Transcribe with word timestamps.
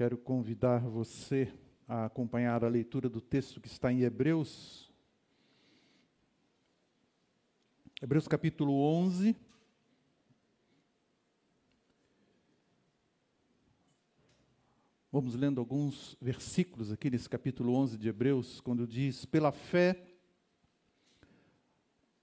Quero 0.00 0.16
convidar 0.16 0.78
você 0.78 1.52
a 1.86 2.06
acompanhar 2.06 2.64
a 2.64 2.68
leitura 2.68 3.06
do 3.06 3.20
texto 3.20 3.60
que 3.60 3.68
está 3.68 3.92
em 3.92 4.00
Hebreus. 4.00 4.90
Hebreus 8.00 8.26
capítulo 8.26 8.80
11. 8.80 9.36
Vamos 15.12 15.34
lendo 15.34 15.60
alguns 15.60 16.16
versículos 16.18 16.90
aqui 16.90 17.10
nesse 17.10 17.28
capítulo 17.28 17.74
11 17.74 17.98
de 17.98 18.08
Hebreus, 18.08 18.58
quando 18.62 18.86
diz: 18.86 19.26
Pela 19.26 19.52
fé, 19.52 20.02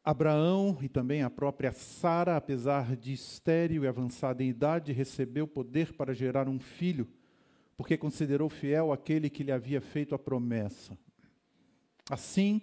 Abraão 0.03 0.79
e 0.81 0.89
também 0.89 1.21
a 1.21 1.29
própria 1.29 1.71
Sara, 1.71 2.37
apesar 2.37 2.95
de 2.95 3.13
estéril 3.13 3.83
e 3.83 3.87
avançada 3.87 4.43
em 4.43 4.49
idade, 4.49 4.93
recebeu 4.93 5.47
poder 5.47 5.93
para 5.93 6.11
gerar 6.11 6.49
um 6.49 6.59
filho, 6.59 7.07
porque 7.77 7.95
considerou 7.95 8.49
fiel 8.49 8.91
aquele 8.91 9.29
que 9.29 9.43
lhe 9.43 9.51
havia 9.51 9.79
feito 9.79 10.15
a 10.15 10.19
promessa. 10.19 10.97
Assim, 12.09 12.59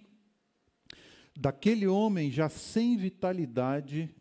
daquele 1.37 1.87
homem 1.87 2.33
já 2.33 2.49
sem 2.49 2.97
vitalidade, 2.97 4.13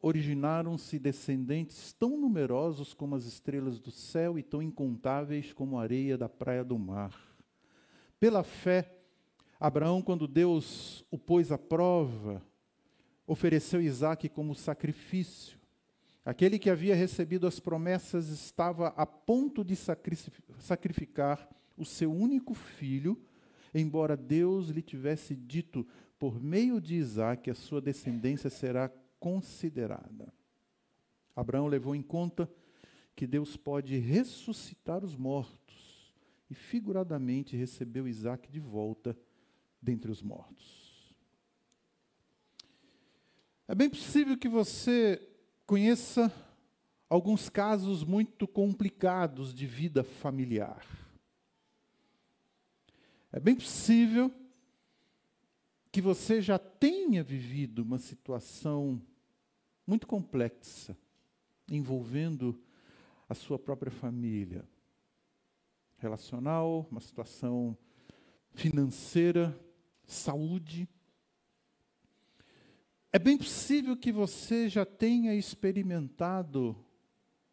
originaram-se 0.00 1.00
descendentes 1.00 1.92
tão 1.92 2.16
numerosos 2.16 2.94
como 2.94 3.16
as 3.16 3.24
estrelas 3.24 3.80
do 3.80 3.90
céu 3.90 4.38
e 4.38 4.42
tão 4.42 4.62
incontáveis 4.62 5.52
como 5.52 5.78
a 5.78 5.82
areia 5.82 6.16
da 6.16 6.28
praia 6.28 6.62
do 6.62 6.78
mar. 6.78 7.12
Pela 8.20 8.44
fé, 8.44 8.96
Abraão, 9.58 10.00
quando 10.00 10.28
Deus 10.28 11.04
o 11.10 11.18
pôs 11.18 11.50
à 11.50 11.58
prova, 11.58 12.40
ofereceu 13.26 13.80
Isaac 13.82 14.28
como 14.28 14.54
sacrifício. 14.54 15.55
Aquele 16.26 16.58
que 16.58 16.68
havia 16.68 16.96
recebido 16.96 17.46
as 17.46 17.60
promessas 17.60 18.30
estava 18.30 18.88
a 18.88 19.06
ponto 19.06 19.64
de 19.64 19.76
sacrificar 20.58 21.48
o 21.76 21.84
seu 21.84 22.12
único 22.12 22.52
filho, 22.52 23.16
embora 23.72 24.16
Deus 24.16 24.68
lhe 24.68 24.82
tivesse 24.82 25.36
dito, 25.36 25.86
por 26.18 26.42
meio 26.42 26.80
de 26.80 26.96
Isaac, 26.96 27.48
a 27.48 27.54
sua 27.54 27.80
descendência 27.80 28.50
será 28.50 28.90
considerada. 29.20 30.34
Abraão 31.36 31.68
levou 31.68 31.94
em 31.94 32.02
conta 32.02 32.50
que 33.14 33.24
Deus 33.24 33.56
pode 33.56 33.96
ressuscitar 33.96 35.04
os 35.04 35.14
mortos 35.14 36.12
e, 36.50 36.54
figuradamente, 36.54 37.56
recebeu 37.56 38.08
Isaac 38.08 38.50
de 38.50 38.58
volta 38.58 39.16
dentre 39.80 40.10
os 40.10 40.22
mortos. 40.22 41.14
É 43.68 43.76
bem 43.76 43.88
possível 43.88 44.36
que 44.36 44.48
você 44.48 45.22
conheça 45.66 46.32
alguns 47.10 47.48
casos 47.48 48.04
muito 48.04 48.46
complicados 48.46 49.52
de 49.52 49.66
vida 49.66 50.04
familiar. 50.04 50.84
É 53.32 53.40
bem 53.40 53.56
possível 53.56 54.32
que 55.90 56.00
você 56.00 56.40
já 56.40 56.58
tenha 56.58 57.22
vivido 57.22 57.80
uma 57.80 57.98
situação 57.98 59.02
muito 59.86 60.06
complexa 60.06 60.96
envolvendo 61.68 62.58
a 63.28 63.34
sua 63.34 63.58
própria 63.58 63.90
família, 63.90 64.64
relacional, 65.98 66.86
uma 66.90 67.00
situação 67.00 67.76
financeira, 68.52 69.58
saúde. 70.04 70.88
É 73.16 73.18
bem 73.18 73.38
possível 73.38 73.96
que 73.96 74.12
você 74.12 74.68
já 74.68 74.84
tenha 74.84 75.34
experimentado, 75.34 76.76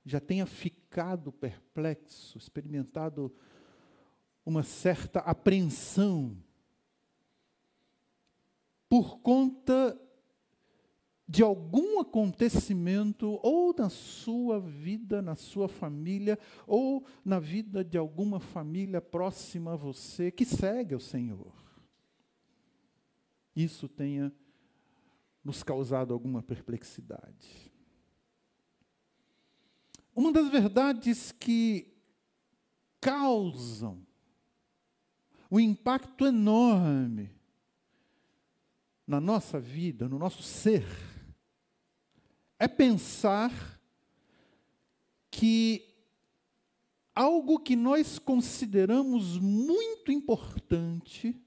já 0.06 0.20
tenha 0.20 0.46
ficado 0.46 1.32
perplexo, 1.32 2.38
experimentado 2.38 3.34
uma 4.46 4.62
certa 4.62 5.20
apreensão 5.20 6.36
por 8.90 9.20
conta 9.20 9.98
de 11.26 11.42
algum 11.42 12.02
acontecimento, 12.02 13.40
ou 13.42 13.74
na 13.74 13.90
sua 13.90 14.60
vida, 14.60 15.22
na 15.22 15.36
sua 15.36 15.70
família, 15.70 16.38
ou 16.68 17.06
na 17.24 17.40
vida 17.40 17.86
de 17.86 17.98
alguma 17.98 18.38
família 18.38 19.00
próxima 19.00 19.72
a 19.72 19.78
você 19.78 20.30
que 20.30 20.44
segue 20.44 20.94
o 20.94 21.00
Senhor. 21.00 21.54
Isso 23.56 23.88
tenha 23.88 24.30
nos 25.44 25.64
causado 25.64 26.14
alguma 26.14 26.42
perplexidade. 26.42 27.72
Uma 30.16 30.32
das 30.32 30.50
verdades 30.50 31.32
que 31.32 31.92
causam 33.02 34.06
um 35.52 35.60
impacto 35.60 36.26
enorme 36.26 37.32
na 39.06 39.20
nossa 39.20 39.60
vida, 39.60 40.08
no 40.08 40.18
nosso 40.18 40.42
ser, 40.42 40.86
é 42.58 42.68
pensar 42.68 43.80
que 45.30 45.94
algo 47.14 47.60
que 47.60 47.76
nós 47.76 48.18
consideramos 48.18 49.38
muito 49.38 50.12
importante 50.12 51.40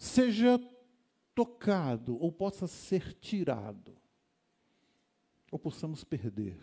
seja 0.00 0.58
tocado 1.34 2.18
ou 2.18 2.32
possa 2.32 2.66
ser 2.66 3.12
tirado, 3.12 3.94
ou 5.52 5.58
possamos 5.58 6.02
perder. 6.02 6.58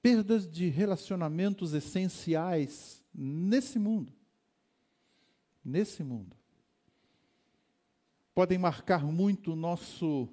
Perdas 0.00 0.48
de 0.48 0.68
relacionamentos 0.68 1.74
essenciais 1.74 3.04
nesse 3.12 3.80
mundo. 3.80 4.12
Nesse 5.64 6.04
mundo. 6.04 6.36
Podem 8.32 8.58
marcar 8.58 9.04
muito 9.04 9.54
o 9.54 9.56
nosso 9.56 10.32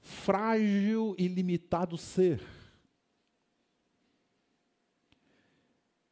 frágil 0.00 1.14
e 1.16 1.26
limitado 1.28 1.96
ser 1.96 2.42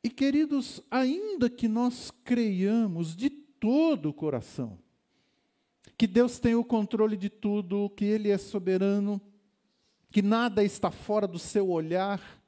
E 0.02 0.10
queridos, 0.10 0.82
ainda 0.90 1.48
que 1.48 1.68
nós 1.68 2.10
creiamos 2.24 3.14
de 3.14 3.30
todo 3.30 4.08
o 4.08 4.14
coração 4.14 4.78
que 6.02 6.06
Deus 6.08 6.40
tem 6.40 6.56
o 6.56 6.64
controle 6.64 7.16
de 7.16 7.30
tudo, 7.30 7.88
que 7.90 8.04
Ele 8.04 8.28
é 8.28 8.36
soberano, 8.36 9.20
que 10.10 10.20
nada 10.20 10.64
está 10.64 10.90
fora 10.90 11.28
do 11.28 11.38
seu 11.38 11.70
olhar, 11.70 12.42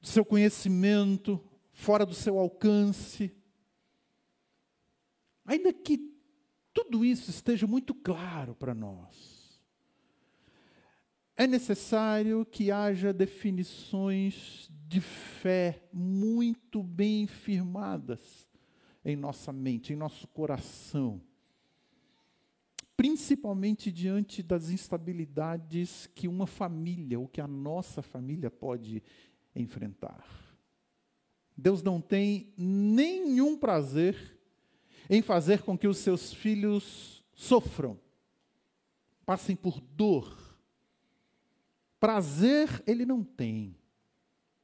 do 0.00 0.08
seu 0.08 0.24
conhecimento, 0.24 1.40
fora 1.72 2.04
do 2.04 2.14
seu 2.14 2.36
alcance. 2.40 3.32
Ainda 5.46 5.72
que 5.72 6.12
tudo 6.74 7.04
isso 7.04 7.30
esteja 7.30 7.64
muito 7.64 7.94
claro 7.94 8.56
para 8.56 8.74
nós, 8.74 9.31
é 11.36 11.46
necessário 11.46 12.44
que 12.44 12.70
haja 12.70 13.12
definições 13.12 14.70
de 14.86 15.00
fé 15.00 15.82
muito 15.92 16.82
bem 16.82 17.26
firmadas 17.26 18.50
em 19.04 19.16
nossa 19.16 19.52
mente, 19.52 19.92
em 19.92 19.96
nosso 19.96 20.28
coração. 20.28 21.20
Principalmente 22.96 23.90
diante 23.90 24.42
das 24.42 24.68
instabilidades 24.68 26.06
que 26.14 26.28
uma 26.28 26.46
família, 26.46 27.18
ou 27.18 27.26
que 27.26 27.40
a 27.40 27.46
nossa 27.46 28.02
família 28.02 28.50
pode 28.50 29.02
enfrentar. 29.56 30.24
Deus 31.56 31.82
não 31.82 32.00
tem 32.00 32.52
nenhum 32.56 33.56
prazer 33.56 34.38
em 35.08 35.20
fazer 35.20 35.62
com 35.62 35.76
que 35.76 35.88
os 35.88 35.98
seus 35.98 36.32
filhos 36.32 37.24
sofram, 37.34 37.98
passem 39.24 39.56
por 39.56 39.80
dor. 39.80 40.41
Prazer 42.02 42.82
ele 42.84 43.06
não 43.06 43.22
tem. 43.22 43.76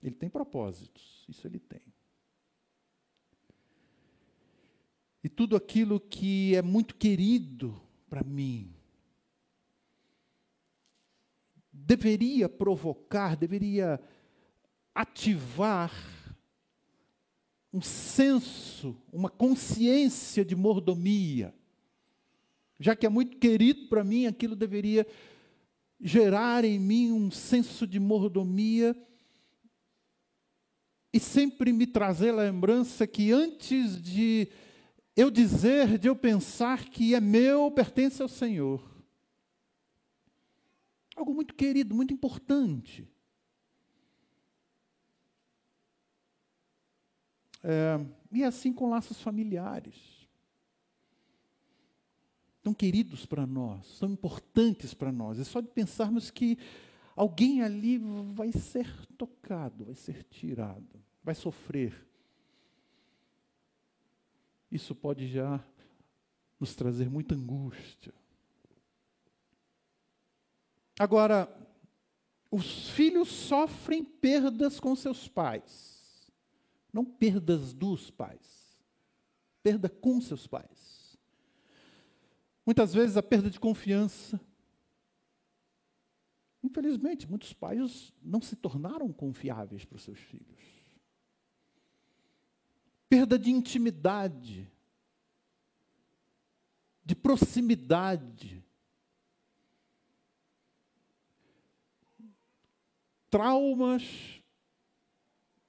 Ele 0.03 0.17
tem 0.17 0.29
propósitos, 0.29 1.25
isso 1.29 1.47
ele 1.47 1.61
tem. 1.61 1.81
E 5.23 5.29
tudo 5.29 5.55
aquilo 5.55 6.01
que 6.01 6.57
é 6.57 6.63
muito 6.63 6.97
querido 6.97 7.81
para 8.11 8.25
mim 8.25 8.75
deveria 11.73 12.49
provocar, 12.49 13.37
deveria 13.37 14.01
ativar 14.93 15.93
um 17.73 17.81
senso, 17.81 19.01
uma 19.13 19.31
consciência 19.31 20.45
de 20.45 20.57
mordomia. 20.57 21.55
Já 22.81 22.97
que 22.97 23.07
é 23.07 23.09
muito 23.09 23.37
querido 23.37 23.87
para 23.87 24.03
mim, 24.03 24.27
aquilo 24.27 24.57
deveria 24.57 25.07
gerar 26.01 26.65
em 26.65 26.79
mim 26.79 27.13
um 27.13 27.31
senso 27.31 27.87
de 27.87 27.99
mordomia 27.99 28.97
e 31.13 31.19
sempre 31.19 31.73
me 31.73 31.87
trazer 31.87 32.31
a 32.31 32.37
lembrança 32.37 33.07
que 33.07 33.33
antes 33.33 34.01
de 34.01 34.49
eu 35.17 35.31
dizer, 35.31 35.99
de 35.99 36.09
eu 36.09 36.15
pensar 36.15 36.85
que 36.85 37.15
é 37.15 37.21
meu, 37.21 37.71
pertence 37.71 38.23
ao 38.23 38.29
Senhor. 38.29 38.89
Algo 41.17 41.35
muito 41.35 41.55
querido, 41.55 41.95
muito 41.95 42.15
importante. 42.15 43.09
É, 47.65 47.99
e 48.31 48.45
assim 48.45 48.73
com 48.73 48.89
laços 48.89 49.21
familiares. 49.21 50.18
Tão 52.69 52.75
queridos 52.75 53.25
para 53.25 53.47
nós, 53.47 53.99
tão 53.99 54.11
importantes 54.11 54.93
para 54.93 55.11
nós. 55.11 55.41
É 55.41 55.45
só 55.45 55.59
de 55.59 55.69
pensarmos 55.69 56.31
que 56.31 56.59
alguém 57.17 57.63
ali 57.63 57.97
vai 58.35 58.53
ser 58.53 58.87
tocado, 59.17 59.87
vai 59.87 59.95
ser 59.95 60.23
tirado, 60.25 61.03
vai 61.25 61.35
sofrer. 61.35 62.07
Isso 64.71 64.95
pode 64.95 65.29
já 65.29 65.65
nos 66.61 66.75
trazer 66.75 67.09
muita 67.09 67.35
angústia. 67.35 68.13
Agora, 70.99 71.49
os 72.51 72.91
filhos 72.91 73.31
sofrem 73.31 74.05
perdas 74.05 74.79
com 74.79 74.95
seus 74.95 75.27
pais, 75.27 76.31
não 76.93 77.03
perdas 77.03 77.73
dos 77.73 78.11
pais, 78.11 78.79
perda 79.63 79.89
com 79.89 80.21
seus 80.21 80.47
pais. 80.47 80.98
Muitas 82.69 82.93
vezes 82.93 83.17
a 83.17 83.23
perda 83.23 83.49
de 83.49 83.59
confiança. 83.59 84.39
Infelizmente, 86.63 87.27
muitos 87.27 87.55
pais 87.55 88.13
não 88.23 88.43
se 88.43 88.55
tornaram 88.55 89.11
confiáveis 89.11 89.87
para 89.87 89.97
os 89.97 90.03
seus 90.03 90.19
filhos. 90.19 90.85
Perda 93.09 93.39
de 93.39 93.51
intimidade, 93.51 94.71
de 97.03 97.15
proximidade. 97.15 98.63
Traumas 103.31 104.43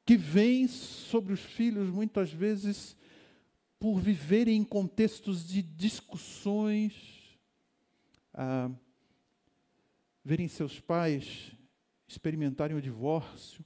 que 0.06 0.18
vêm 0.18 0.68
sobre 0.68 1.32
os 1.32 1.40
filhos 1.40 1.90
muitas 1.90 2.30
vezes 2.30 2.99
por 3.80 4.00
viverem 4.00 4.58
em 4.58 4.64
contextos 4.64 5.48
de 5.48 5.62
discussões, 5.62 6.94
ah, 8.34 8.70
verem 10.24 10.48
seus 10.48 10.80
pais 10.80 11.52
experimentarem 12.08 12.76
o 12.76 12.82
divórcio. 12.82 13.64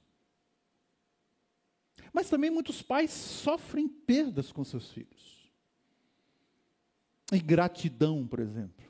Mas 2.12 2.30
também 2.30 2.50
muitos 2.50 2.80
pais 2.80 3.10
sofrem 3.10 3.88
perdas 3.88 4.52
com 4.52 4.62
seus 4.62 4.90
filhos. 4.92 5.50
Ingratidão, 7.32 8.26
por 8.26 8.38
exemplo. 8.38 8.84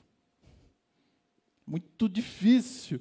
Muito 1.67 2.09
difícil 2.09 3.01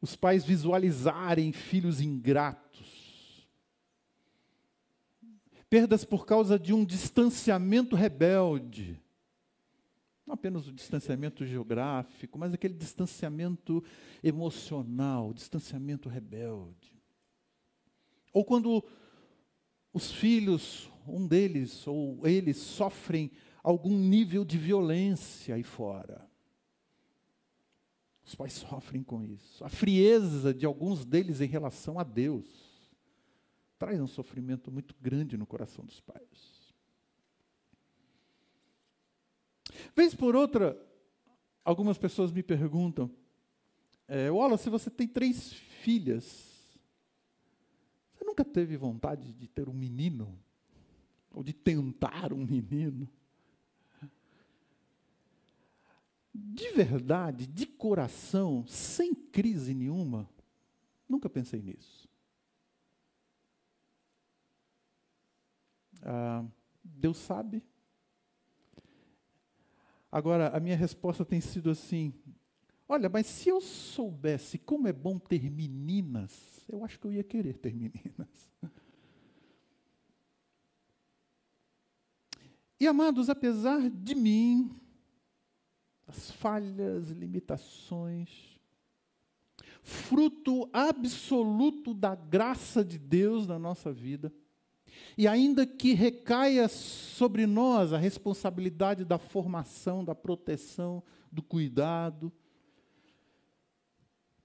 os 0.00 0.16
pais 0.16 0.44
visualizarem 0.44 1.52
filhos 1.52 2.00
ingratos. 2.00 2.97
Perdas 5.70 6.04
por 6.04 6.24
causa 6.24 6.58
de 6.58 6.72
um 6.72 6.84
distanciamento 6.84 7.94
rebelde. 7.94 9.00
Não 10.26 10.34
apenas 10.34 10.66
o 10.66 10.72
distanciamento 10.72 11.44
geográfico, 11.44 12.38
mas 12.38 12.52
aquele 12.52 12.74
distanciamento 12.74 13.82
emocional, 14.22 15.32
distanciamento 15.32 16.08
rebelde. 16.08 16.96
Ou 18.32 18.44
quando 18.44 18.84
os 19.92 20.12
filhos 20.12 20.90
um 21.08 21.26
deles 21.26 21.86
ou 21.86 22.26
eles 22.26 22.58
sofrem 22.58 23.30
algum 23.62 23.96
nível 23.96 24.44
de 24.44 24.58
violência 24.58 25.54
aí 25.54 25.62
fora. 25.62 26.28
Os 28.24 28.34
pais 28.34 28.52
sofrem 28.52 29.02
com 29.02 29.24
isso. 29.24 29.64
A 29.64 29.68
frieza 29.68 30.52
de 30.52 30.66
alguns 30.66 31.04
deles 31.04 31.40
em 31.40 31.46
relação 31.46 31.98
a 31.98 32.04
Deus 32.04 32.67
traz 33.78 34.00
um 34.00 34.06
sofrimento 34.06 34.70
muito 34.70 34.94
grande 35.00 35.36
no 35.36 35.46
coração 35.46 35.84
dos 35.84 36.00
pais. 36.00 36.74
Vez 39.94 40.14
por 40.14 40.34
outra, 40.34 40.80
algumas 41.64 41.98
pessoas 41.98 42.32
me 42.32 42.42
perguntam: 42.42 43.10
é, 44.06 44.30
Wallace, 44.30 44.68
você 44.68 44.90
tem 44.90 45.06
três 45.06 45.52
filhas. 45.52 46.56
Você 48.14 48.24
nunca 48.24 48.44
teve 48.44 48.76
vontade 48.76 49.32
de 49.32 49.46
ter 49.46 49.68
um 49.68 49.74
menino? 49.74 50.38
ou 51.38 51.42
de 51.44 51.52
tentar 51.52 52.32
um 52.32 52.44
menino. 52.44 53.08
De 56.34 56.70
verdade, 56.72 57.46
de 57.46 57.64
coração, 57.64 58.66
sem 58.66 59.14
crise 59.14 59.74
nenhuma, 59.74 60.28
nunca 61.08 61.28
pensei 61.28 61.62
nisso. 61.62 62.07
Ah, 66.02 66.44
Deus 66.82 67.16
sabe. 67.16 67.62
Agora, 70.10 70.48
a 70.56 70.60
minha 70.60 70.76
resposta 70.76 71.24
tem 71.24 71.40
sido 71.40 71.70
assim: 71.70 72.14
olha, 72.88 73.08
mas 73.08 73.26
se 73.26 73.48
eu 73.48 73.60
soubesse 73.60 74.58
como 74.58 74.88
é 74.88 74.92
bom 74.92 75.18
ter 75.18 75.50
meninas, 75.50 76.64
eu 76.68 76.84
acho 76.84 76.98
que 76.98 77.06
eu 77.06 77.12
ia 77.12 77.24
querer 77.24 77.58
ter 77.58 77.74
meninas. 77.74 78.50
E 82.80 82.86
amados, 82.86 83.28
apesar 83.28 83.90
de 83.90 84.14
mim, 84.14 84.70
as 86.06 86.30
falhas, 86.30 87.10
limitações, 87.10 88.58
fruto 89.82 90.70
absoluto 90.72 91.92
da 91.92 92.14
graça 92.14 92.84
de 92.84 92.98
Deus 92.98 93.46
na 93.48 93.58
nossa 93.58 93.92
vida, 93.92 94.32
e 95.16 95.26
ainda 95.26 95.66
que 95.66 95.94
recaia 95.94 96.68
sobre 96.68 97.46
nós 97.46 97.92
a 97.92 97.98
responsabilidade 97.98 99.04
da 99.04 99.18
formação, 99.18 100.04
da 100.04 100.14
proteção, 100.14 101.02
do 101.30 101.42
cuidado, 101.42 102.32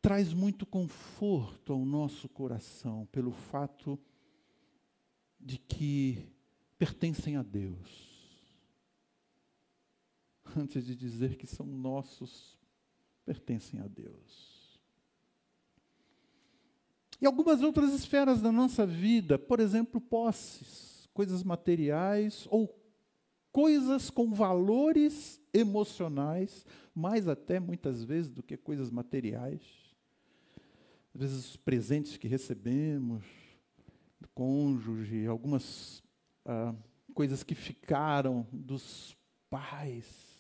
traz 0.01 0.33
muito 0.33 0.65
conforto 0.65 1.73
ao 1.73 1.85
nosso 1.85 2.27
coração 2.27 3.07
pelo 3.11 3.31
fato 3.31 3.97
de 5.39 5.57
que 5.57 6.27
pertencem 6.77 7.35
a 7.38 7.44
Deus 7.44 8.13
antes 10.55 10.86
de 10.86 10.95
dizer 10.95 11.36
que 11.36 11.48
são 11.48 11.65
nossos, 11.65 12.57
pertencem 13.25 13.79
a 13.79 13.88
Deus. 13.88 14.52
E 17.24 17.25
algumas 17.25 17.63
outras 17.63 17.94
esferas 17.94 18.42
da 18.42 18.51
nossa 18.51 18.86
vida, 18.86 19.39
por 19.39 19.62
exemplo, 19.62 20.01
posses, 20.01 21.08
coisas 21.13 21.42
materiais 21.42 22.46
ou 22.51 22.77
coisas 23.50 24.10
com 24.10 24.34
valores 24.34 25.39
emocionais, 25.53 26.65
mais 26.94 27.25
até 27.30 27.62
muitas 27.62 28.03
vezes 28.03 28.30
do 28.30 28.44
que 28.44 28.58
coisas 28.58 28.92
materiais. 28.92 29.62
Às 31.15 31.22
vezes 31.22 31.46
os 31.51 31.56
presentes 31.56 32.18
que 32.18 32.27
recebemos 32.27 33.24
do 34.20 34.27
cônjuge, 34.36 35.25
algumas 35.25 36.03
ah, 36.44 36.75
coisas 37.13 37.42
que 37.42 37.56
ficaram 37.56 38.46
dos 38.51 39.15
pais, 39.50 40.33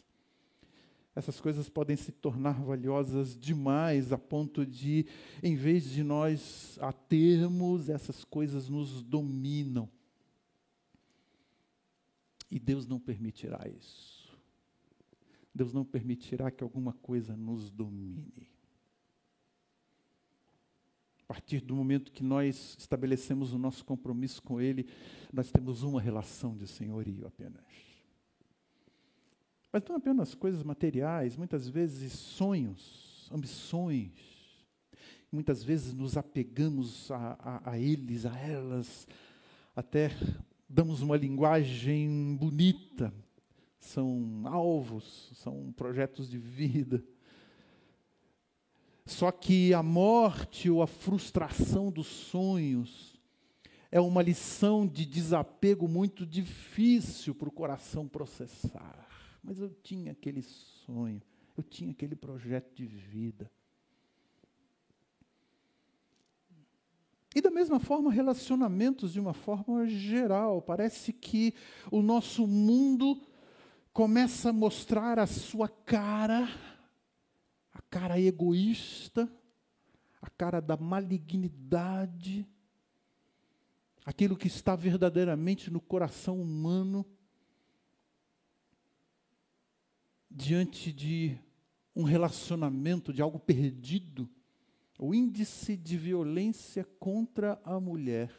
essas 1.15 1.39
coisas 1.39 1.69
podem 1.69 1.95
se 1.95 2.11
tornar 2.11 2.61
valiosas 2.63 3.37
demais 3.37 4.11
a 4.11 4.17
ponto 4.17 4.65
de, 4.65 5.05
em 5.43 5.55
vez 5.55 5.89
de 5.89 6.03
nós 6.03 6.77
a 6.81 6.91
termos, 6.91 7.87
essas 7.87 8.23
coisas 8.23 8.67
nos 8.67 9.03
dominam. 9.03 9.87
E 12.49 12.59
Deus 12.59 12.87
não 12.87 12.99
permitirá 12.99 13.67
isso. 13.67 14.37
Deus 15.53 15.71
não 15.71 15.85
permitirá 15.85 16.49
que 16.49 16.63
alguma 16.63 16.93
coisa 16.93 17.35
nos 17.35 17.69
domine. 17.69 18.49
A 21.23 21.25
partir 21.27 21.61
do 21.61 21.75
momento 21.75 22.11
que 22.11 22.23
nós 22.23 22.75
estabelecemos 22.77 23.53
o 23.53 23.57
nosso 23.59 23.85
compromisso 23.85 24.41
com 24.41 24.59
Ele, 24.59 24.87
nós 25.31 25.51
temos 25.51 25.83
uma 25.83 26.01
relação 26.01 26.55
de 26.55 26.67
senhorio 26.67 27.25
apenas. 27.25 27.63
Mas 29.73 29.83
não 29.85 29.95
apenas 29.95 30.35
coisas 30.35 30.61
materiais, 30.61 31.35
muitas 31.35 31.67
vezes 31.67 32.13
sonhos, 32.13 33.27
ambições. 33.33 34.11
Muitas 35.31 35.63
vezes 35.63 35.95
nos 35.95 36.15
apegamos 36.15 37.09
a, 37.09 37.35
a, 37.39 37.71
a 37.71 37.79
eles, 37.79 38.23
a 38.23 38.37
elas, 38.37 39.07
até 39.75 40.11
damos 40.69 41.01
uma 41.01 41.17
linguagem 41.17 42.37
bonita. 42.39 43.11
São 43.79 44.43
alvos, 44.45 45.31
são 45.37 45.73
projetos 45.75 46.29
de 46.29 46.37
vida. 46.37 47.03
Só 49.07 49.31
que 49.31 49.73
a 49.73 49.81
morte 49.81 50.69
ou 50.69 50.83
a 50.83 50.87
frustração 50.87 51.91
dos 51.91 52.05
sonhos 52.05 53.19
é 53.91 53.99
uma 53.99 54.21
lição 54.21 54.85
de 54.85 55.03
desapego 55.03 55.87
muito 55.87 56.27
difícil 56.27 57.33
para 57.33 57.49
o 57.49 57.51
coração 57.51 58.07
processar 58.07 59.12
mas 59.43 59.59
eu 59.59 59.69
tinha 59.83 60.13
aquele 60.13 60.41
sonho, 60.41 61.21
Eu 61.55 61.63
tinha 61.63 61.91
aquele 61.91 62.15
projeto 62.15 62.73
de 62.73 62.85
vida. 62.85 63.51
E 67.35 67.41
da 67.41 67.51
mesma 67.51 67.79
forma, 67.79 68.11
relacionamentos 68.11 69.13
de 69.13 69.19
uma 69.19 69.33
forma 69.33 69.87
geral. 69.87 70.61
Parece 70.61 71.11
que 71.11 71.53
o 71.91 72.01
nosso 72.01 72.47
mundo 72.47 73.19
começa 73.91 74.49
a 74.49 74.53
mostrar 74.53 75.19
a 75.19 75.27
sua 75.27 75.67
cara, 75.67 76.47
a 77.71 77.81
cara 77.81 78.19
egoísta, 78.19 79.31
a 80.21 80.29
cara 80.29 80.59
da 80.59 80.77
malignidade, 80.77 82.47
aquilo 84.05 84.37
que 84.37 84.47
está 84.47 84.75
verdadeiramente 84.75 85.71
no 85.71 85.81
coração 85.81 86.41
humano, 86.41 87.05
diante 90.33 90.91
de 90.91 91.37
um 91.95 92.03
relacionamento, 92.03 93.13
de 93.13 93.21
algo 93.21 93.39
perdido. 93.39 94.29
O 94.97 95.13
índice 95.13 95.77
de 95.77 95.97
violência 95.97 96.83
contra 96.99 97.61
a 97.63 97.79
mulher 97.79 98.31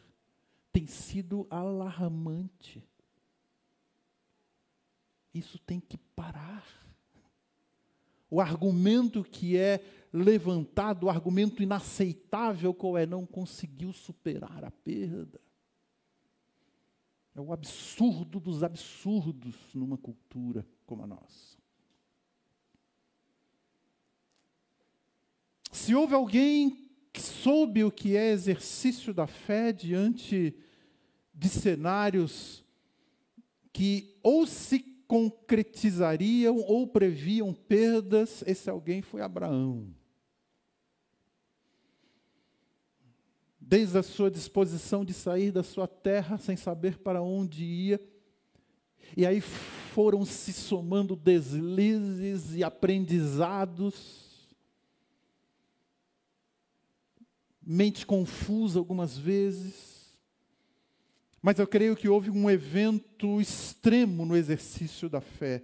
tem 0.72 0.86
sido 0.86 1.46
alarmante. 1.48 2.82
Isso 5.32 5.58
tem 5.58 5.80
que 5.80 5.96
parar. 5.96 6.64
O 8.30 8.40
argumento 8.40 9.22
que 9.22 9.56
é 9.56 9.84
levantado, 10.12 11.04
o 11.04 11.10
argumento 11.10 11.62
inaceitável, 11.62 12.74
qual 12.74 12.98
é? 12.98 13.06
Não 13.06 13.24
conseguiu 13.24 13.92
superar 13.92 14.64
a 14.64 14.70
perda. 14.70 15.40
É 17.34 17.40
o 17.40 17.52
absurdo 17.52 18.38
dos 18.38 18.62
absurdos 18.62 19.56
numa 19.74 19.98
cultura 19.98 20.66
como 20.86 21.02
a 21.02 21.06
nossa. 21.06 21.63
Se 25.74 25.92
houve 25.92 26.14
alguém 26.14 26.88
que 27.12 27.20
soube 27.20 27.82
o 27.82 27.90
que 27.90 28.16
é 28.16 28.30
exercício 28.30 29.12
da 29.12 29.26
fé 29.26 29.72
diante 29.72 30.54
de 31.34 31.48
cenários 31.48 32.64
que 33.72 34.16
ou 34.22 34.46
se 34.46 34.78
concretizariam 35.08 36.58
ou 36.58 36.86
previam 36.86 37.52
perdas, 37.52 38.44
esse 38.46 38.70
alguém 38.70 39.02
foi 39.02 39.20
Abraão. 39.20 39.92
Desde 43.58 43.98
a 43.98 44.02
sua 44.04 44.30
disposição 44.30 45.04
de 45.04 45.12
sair 45.12 45.50
da 45.50 45.64
sua 45.64 45.88
terra 45.88 46.38
sem 46.38 46.54
saber 46.54 46.98
para 46.98 47.20
onde 47.20 47.64
ia, 47.64 48.00
e 49.16 49.26
aí 49.26 49.40
foram 49.40 50.24
se 50.24 50.52
somando 50.52 51.16
deslizes 51.16 52.54
e 52.54 52.62
aprendizados, 52.62 54.23
mente 57.66 58.06
confusa 58.06 58.78
algumas 58.78 59.16
vezes. 59.16 60.16
Mas 61.40 61.58
eu 61.58 61.66
creio 61.66 61.94
que 61.94 62.08
houve 62.08 62.30
um 62.30 62.48
evento 62.48 63.40
extremo 63.40 64.24
no 64.24 64.36
exercício 64.36 65.08
da 65.08 65.20
fé, 65.20 65.62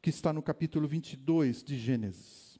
que 0.00 0.10
está 0.10 0.32
no 0.32 0.42
capítulo 0.42 0.88
22 0.88 1.62
de 1.62 1.78
Gênesis. 1.78 2.58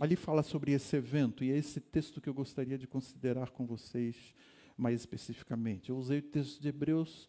Ali 0.00 0.16
fala 0.16 0.42
sobre 0.42 0.72
esse 0.72 0.96
evento, 0.96 1.44
e 1.44 1.50
é 1.50 1.56
esse 1.56 1.80
texto 1.80 2.20
que 2.20 2.28
eu 2.28 2.34
gostaria 2.34 2.76
de 2.76 2.86
considerar 2.86 3.50
com 3.50 3.66
vocês 3.66 4.16
mais 4.76 5.00
especificamente. 5.00 5.90
Eu 5.90 5.96
usei 5.96 6.18
o 6.18 6.22
texto 6.22 6.60
de 6.60 6.68
Hebreus 6.68 7.28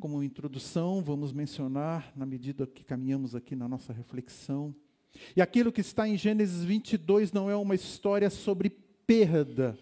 como 0.00 0.22
introdução, 0.22 1.02
vamos 1.02 1.32
mencionar 1.32 2.10
na 2.16 2.24
medida 2.24 2.66
que 2.66 2.82
caminhamos 2.82 3.34
aqui 3.34 3.54
na 3.54 3.68
nossa 3.68 3.92
reflexão. 3.92 4.74
E 5.36 5.42
aquilo 5.42 5.70
que 5.70 5.80
está 5.80 6.08
em 6.08 6.16
Gênesis 6.16 6.64
22 6.64 7.32
não 7.32 7.50
é 7.50 7.54
uma 7.54 7.74
história 7.74 8.30
sobre 8.30 8.70
perda, 9.10 9.76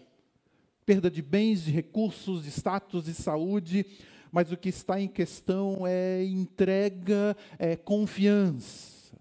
perda 0.87 1.07
de 1.07 1.21
bens, 1.21 1.61
de 1.61 1.69
recursos, 1.69 2.45
de 2.45 2.49
status, 2.49 3.05
de 3.05 3.13
saúde, 3.13 3.85
mas 4.31 4.51
o 4.51 4.57
que 4.57 4.69
está 4.69 4.99
em 4.99 5.07
questão 5.07 5.85
é 5.85 6.23
entrega, 6.23 7.37
é 7.59 7.75
confiança. 7.75 9.15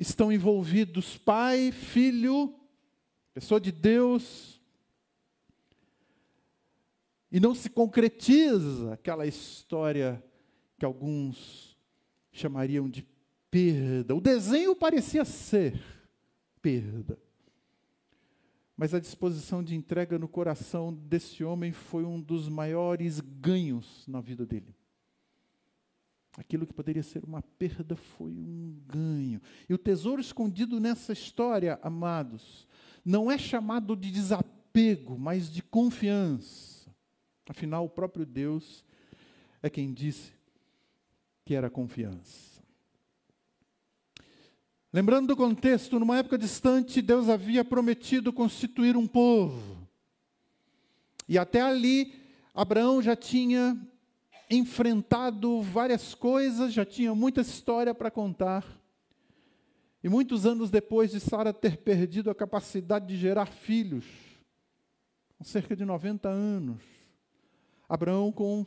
Estão 0.00 0.32
envolvidos 0.32 1.18
pai, 1.18 1.70
filho, 1.70 2.54
pessoa 3.34 3.60
de 3.60 3.70
Deus, 3.70 4.62
e 7.30 7.38
não 7.38 7.54
se 7.54 7.68
concretiza 7.68 8.94
aquela 8.94 9.26
história 9.26 10.24
que 10.78 10.86
alguns 10.86 11.76
chamariam 12.32 12.88
de 12.88 13.06
perda. 13.50 14.14
O 14.14 14.22
desenho 14.22 14.74
parecia 14.74 15.22
ser 15.22 15.78
perda. 16.62 17.25
Mas 18.76 18.92
a 18.92 19.00
disposição 19.00 19.62
de 19.62 19.74
entrega 19.74 20.18
no 20.18 20.28
coração 20.28 20.92
desse 20.92 21.42
homem 21.42 21.72
foi 21.72 22.04
um 22.04 22.20
dos 22.20 22.48
maiores 22.48 23.20
ganhos 23.20 24.04
na 24.06 24.20
vida 24.20 24.44
dele. 24.44 24.74
Aquilo 26.36 26.66
que 26.66 26.74
poderia 26.74 27.02
ser 27.02 27.24
uma 27.24 27.40
perda 27.40 27.96
foi 27.96 28.30
um 28.30 28.78
ganho. 28.86 29.40
E 29.66 29.72
o 29.72 29.78
tesouro 29.78 30.20
escondido 30.20 30.78
nessa 30.78 31.14
história, 31.14 31.78
amados, 31.82 32.68
não 33.02 33.30
é 33.30 33.38
chamado 33.38 33.96
de 33.96 34.10
desapego, 34.10 35.18
mas 35.18 35.50
de 35.50 35.62
confiança. 35.62 36.94
Afinal, 37.48 37.86
o 37.86 37.88
próprio 37.88 38.26
Deus 38.26 38.84
é 39.62 39.70
quem 39.70 39.94
disse 39.94 40.32
que 41.44 41.54
era 41.54 41.70
confiança. 41.70 42.55
Lembrando 44.96 45.26
do 45.26 45.36
contexto, 45.36 46.00
numa 46.00 46.16
época 46.16 46.38
distante, 46.38 47.02
Deus 47.02 47.28
havia 47.28 47.62
prometido 47.62 48.32
constituir 48.32 48.96
um 48.96 49.06
povo. 49.06 49.86
E 51.28 51.36
até 51.36 51.60
ali, 51.60 52.14
Abraão 52.54 53.02
já 53.02 53.14
tinha 53.14 53.78
enfrentado 54.48 55.60
várias 55.60 56.14
coisas, 56.14 56.72
já 56.72 56.82
tinha 56.82 57.14
muita 57.14 57.42
história 57.42 57.94
para 57.94 58.10
contar. 58.10 58.64
E 60.02 60.08
muitos 60.08 60.46
anos 60.46 60.70
depois 60.70 61.10
de 61.10 61.20
Sara 61.20 61.52
ter 61.52 61.76
perdido 61.76 62.30
a 62.30 62.34
capacidade 62.34 63.06
de 63.06 63.18
gerar 63.18 63.52
filhos, 63.52 64.06
com 65.36 65.44
cerca 65.44 65.76
de 65.76 65.84
90 65.84 66.26
anos, 66.26 66.80
Abraão 67.86 68.32
com 68.32 68.66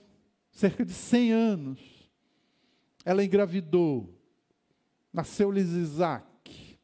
cerca 0.51 0.85
de 0.85 0.93
100 0.93 1.31
anos, 1.31 1.79
ela 3.03 3.23
engravidou 3.25 4.18
Nasceu-lhes 5.13 5.69
Isaac. 5.69 6.79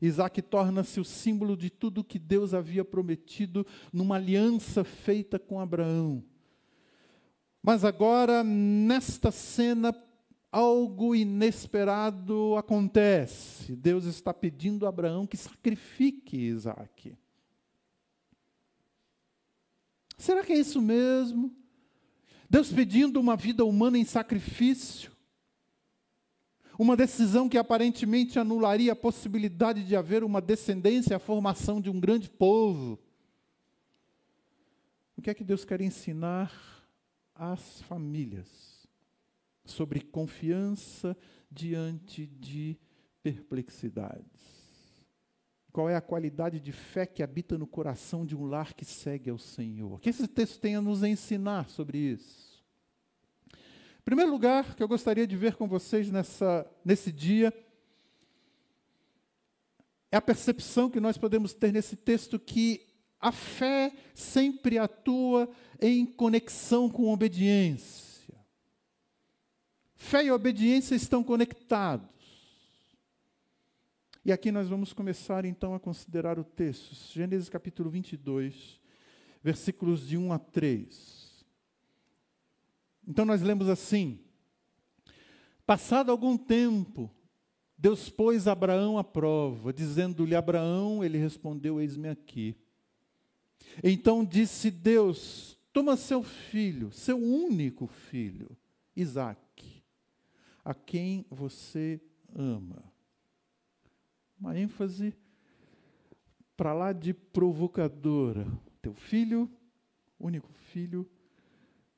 Isaac 0.00 0.40
torna-se 0.42 0.98
o 0.98 1.04
símbolo 1.04 1.56
de 1.56 1.68
tudo 1.68 2.04
que 2.04 2.18
Deus 2.18 2.54
havia 2.54 2.84
prometido 2.84 3.66
numa 3.92 4.16
aliança 4.16 4.82
feita 4.82 5.38
com 5.38 5.60
Abraão. 5.60 6.24
Mas 7.62 7.84
agora, 7.84 8.42
nesta 8.42 9.30
cena, 9.30 9.94
algo 10.50 11.14
inesperado 11.14 12.56
acontece. 12.56 13.76
Deus 13.76 14.04
está 14.04 14.32
pedindo 14.32 14.86
a 14.86 14.88
Abraão 14.88 15.26
que 15.26 15.36
sacrifique 15.36 16.36
Isaac. 16.38 17.14
Será 20.16 20.44
que 20.44 20.52
é 20.52 20.58
isso 20.58 20.80
mesmo? 20.80 21.54
Deus 22.48 22.72
pedindo 22.72 23.20
uma 23.20 23.36
vida 23.36 23.64
humana 23.64 23.98
em 23.98 24.04
sacrifício? 24.04 25.12
Uma 26.80 26.96
decisão 26.96 27.46
que 27.46 27.58
aparentemente 27.58 28.38
anularia 28.38 28.92
a 28.92 28.96
possibilidade 28.96 29.84
de 29.84 29.94
haver 29.94 30.24
uma 30.24 30.40
descendência, 30.40 31.14
a 31.14 31.18
formação 31.18 31.78
de 31.78 31.90
um 31.90 32.00
grande 32.00 32.30
povo. 32.30 32.98
O 35.14 35.20
que 35.20 35.28
é 35.28 35.34
que 35.34 35.44
Deus 35.44 35.62
quer 35.62 35.82
ensinar 35.82 36.50
às 37.34 37.82
famílias 37.82 38.88
sobre 39.62 40.00
confiança 40.00 41.14
diante 41.50 42.26
de 42.26 42.78
perplexidades? 43.22 44.40
Qual 45.70 45.86
é 45.86 45.96
a 45.96 46.00
qualidade 46.00 46.58
de 46.58 46.72
fé 46.72 47.04
que 47.04 47.22
habita 47.22 47.58
no 47.58 47.66
coração 47.66 48.24
de 48.24 48.34
um 48.34 48.46
lar 48.46 48.72
que 48.72 48.86
segue 48.86 49.28
ao 49.28 49.36
Senhor? 49.36 49.96
O 49.96 49.98
que 49.98 50.08
esse 50.08 50.26
texto 50.26 50.58
tem 50.58 50.76
a 50.76 50.80
nos 50.80 51.02
ensinar 51.02 51.68
sobre 51.68 51.98
isso? 51.98 52.49
Primeiro 54.04 54.30
lugar 54.30 54.74
que 54.74 54.82
eu 54.82 54.88
gostaria 54.88 55.26
de 55.26 55.36
ver 55.36 55.56
com 55.56 55.68
vocês 55.68 56.10
nessa, 56.10 56.66
nesse 56.84 57.12
dia 57.12 57.52
é 60.10 60.16
a 60.16 60.22
percepção 60.22 60.90
que 60.90 61.00
nós 61.00 61.16
podemos 61.16 61.54
ter 61.54 61.72
nesse 61.72 61.96
texto 61.96 62.38
que 62.38 62.86
a 63.20 63.30
fé 63.30 63.92
sempre 64.14 64.78
atua 64.78 65.48
em 65.80 66.06
conexão 66.06 66.88
com 66.88 67.12
obediência. 67.12 68.34
Fé 69.94 70.24
e 70.24 70.30
obediência 70.30 70.94
estão 70.94 71.22
conectados. 71.22 72.08
E 74.24 74.32
aqui 74.32 74.50
nós 74.50 74.68
vamos 74.68 74.92
começar 74.92 75.44
então 75.44 75.74
a 75.74 75.80
considerar 75.80 76.38
o 76.38 76.44
texto, 76.44 76.94
Gênesis 77.12 77.48
capítulo 77.48 77.90
22, 77.90 78.80
versículos 79.42 80.06
de 80.08 80.16
1 80.16 80.32
a 80.32 80.38
3. 80.38 81.19
Então 83.10 83.24
nós 83.24 83.42
lemos 83.42 83.68
assim: 83.68 84.20
Passado 85.66 86.12
algum 86.12 86.38
tempo, 86.38 87.10
Deus 87.76 88.08
pôs 88.08 88.46
Abraão 88.46 88.96
à 88.96 89.02
prova, 89.02 89.72
dizendo-lhe: 89.72 90.36
Abraão, 90.36 91.02
ele 91.02 91.18
respondeu: 91.18 91.80
Eis-me 91.80 92.08
aqui. 92.08 92.54
Então 93.82 94.24
disse 94.24 94.70
Deus: 94.70 95.58
Toma 95.72 95.96
seu 95.96 96.22
filho, 96.22 96.92
seu 96.92 97.18
único 97.18 97.88
filho, 97.88 98.56
Isaque, 98.94 99.82
a 100.64 100.72
quem 100.72 101.26
você 101.28 102.00
ama. 102.32 102.80
Uma 104.38 104.56
ênfase 104.56 105.16
para 106.56 106.72
lá 106.72 106.92
de 106.92 107.12
provocadora. 107.12 108.46
Teu 108.80 108.94
filho, 108.94 109.50
único 110.16 110.52
filho 110.52 111.10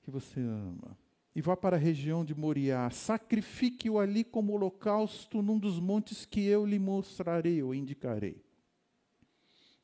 que 0.02 0.10
você 0.10 0.40
ama. 0.40 1.01
E 1.34 1.40
vá 1.40 1.56
para 1.56 1.76
a 1.76 1.80
região 1.80 2.24
de 2.24 2.34
Moriá, 2.34 2.90
sacrifique-o 2.90 3.98
ali 3.98 4.22
como 4.22 4.52
holocausto 4.52 5.40
num 5.40 5.58
dos 5.58 5.80
montes 5.80 6.26
que 6.26 6.44
eu 6.44 6.66
lhe 6.66 6.78
mostrarei 6.78 7.62
ou 7.62 7.74
indicarei. 7.74 8.42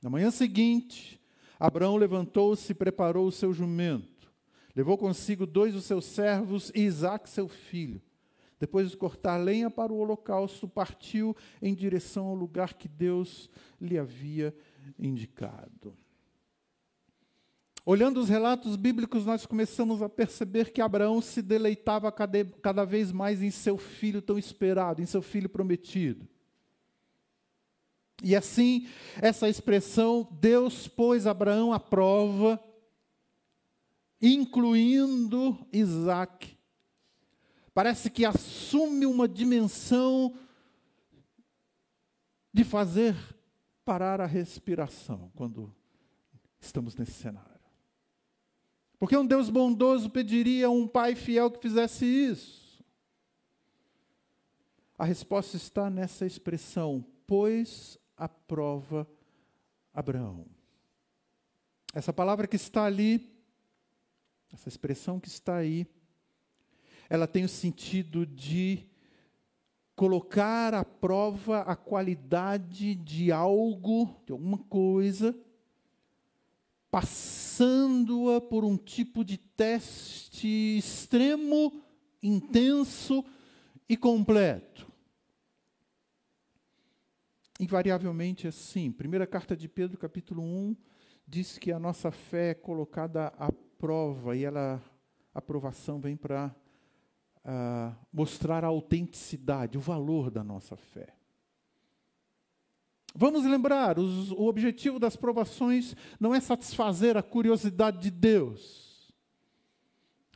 Na 0.03 0.11
manhã 0.11 0.31
seguinte, 0.31 1.21
Abraão 1.59 1.97
levantou-se 1.97 2.71
e 2.71 2.75
preparou 2.75 3.27
o 3.27 3.33
seu 3.33 3.53
jumento. 3.53 4.31
Levou 4.77 4.97
consigo 4.97 5.47
dois 5.47 5.73
dos 5.73 5.87
seus 5.87 6.05
servos 6.05 6.71
e 6.75 6.83
Isaque, 6.83 7.29
seu 7.29 7.49
filho. 7.49 8.01
Depois 8.61 8.91
de 8.91 8.97
cortar 8.97 9.37
lenha 9.37 9.71
para 9.71 9.93
o 9.93 9.99
holocausto, 9.99 10.69
partiu 10.69 11.35
em 11.63 11.75
direção 11.75 12.27
ao 12.27 12.35
lugar 12.35 12.75
que 12.75 12.89
Deus 12.89 13.49
lhe 13.81 13.99
havia 13.99 14.55
indicado. 14.99 15.97
Olhando 17.91 18.21
os 18.21 18.29
relatos 18.29 18.77
bíblicos, 18.77 19.25
nós 19.25 19.47
começamos 19.47 20.03
a 20.03 20.11
perceber 20.11 20.73
que 20.75 20.83
Abraão 20.83 21.23
se 21.23 21.41
deleitava 21.41 22.13
cada, 22.13 22.85
vez 22.85 23.11
mais 23.11 23.43
em 23.43 23.51
seu 23.51 23.79
filho 23.79 24.21
tão 24.21 24.37
esperado, 24.37 25.01
em 25.01 25.07
seu 25.07 25.23
filho 25.23 25.49
prometido. 25.49 26.29
E 28.23 28.37
assim, 28.37 28.87
essa 29.17 29.49
expressão, 29.49 30.29
Deus 30.39 30.87
pôs 30.87 31.27
Abraão 31.27 31.73
à 31.73 31.81
prova, 31.81 32.63
incluindo 34.21 35.59
Isaac, 35.73 36.59
parece 37.73 38.11
que 38.11 38.27
assume 38.27 39.07
uma 39.07 39.27
dimensão 39.27 40.39
de 42.53 42.65
fazer 42.65 43.17
parar 43.83 44.21
a 44.21 44.27
respiração 44.27 45.33
quando 45.35 45.75
estamos 46.61 46.95
nesse 46.95 47.13
cenário. 47.13 47.58
Porque 48.99 49.17
um 49.17 49.27
Deus 49.27 49.49
bondoso 49.49 50.11
pediria 50.11 50.67
a 50.67 50.71
um 50.71 50.87
pai 50.87 51.15
fiel 51.15 51.51
que 51.51 51.61
fizesse 51.61 52.05
isso? 52.05 52.85
A 54.99 55.05
resposta 55.05 55.57
está 55.57 55.89
nessa 55.89 56.27
expressão, 56.27 57.05
pois 57.27 57.97
à 58.17 58.29
prova 58.29 59.09
Abraão. 59.95 60.47
Essa 61.95 62.13
palavra 62.13 62.49
que 62.49 62.57
está 62.57 62.85
ali, 62.85 63.33
essa 64.53 64.69
expressão 64.69 65.21
que 65.21 65.29
está 65.29 65.57
aí, 65.57 65.87
ela 67.09 67.29
tem 67.29 67.45
o 67.45 67.49
sentido 67.49 68.27
de 68.27 68.89
colocar 69.95 70.75
à 70.75 70.85
prova 70.85 71.61
a 71.61 71.75
qualidade 71.75 72.95
de 72.97 73.33
algo, 73.33 74.15
de 74.27 74.33
alguma 74.33 74.59
coisa, 74.59 75.37
passando-a 76.91 78.41
por 78.41 78.65
um 78.65 78.77
tipo 78.77 79.25
de 79.25 79.37
teste 79.37 80.79
extremo, 80.79 81.83
intenso 82.23 83.25
e 83.89 83.97
completo 83.97 84.89
invariavelmente 87.59 88.47
assim. 88.47 88.91
Primeira 88.93 89.27
carta 89.27 89.57
de 89.57 89.69
Pedro, 89.69 89.99
capítulo 89.99 90.43
1, 90.43 90.77
diz 91.27 91.59
que 91.59 91.73
a 91.73 91.79
nossa 91.79 92.11
fé 92.11 92.51
é 92.51 92.55
colocada 92.55 93.29
à 93.39 93.51
prova 93.53 94.37
e 94.37 94.45
ela, 94.45 94.83
a 95.35 95.39
aprovação 95.39 96.01
vem 96.01 96.17
para 96.17 96.55
uh, 97.45 97.97
mostrar 98.13 98.65
a 98.65 98.69
autenticidade, 98.69 99.77
o 99.77 99.81
valor 99.81 100.31
da 100.31 100.45
nossa 100.45 100.77
fé. 100.77 101.18
Vamos 103.15 103.45
lembrar, 103.45 103.99
os, 103.99 104.31
o 104.31 104.47
objetivo 104.47 104.99
das 104.99 105.17
provações 105.17 105.97
não 106.21 106.35
é 106.35 106.41
satisfazer 106.41 107.17
a 107.17 107.23
curiosidade 107.23 107.99
de 108.01 108.11
Deus. 108.11 109.13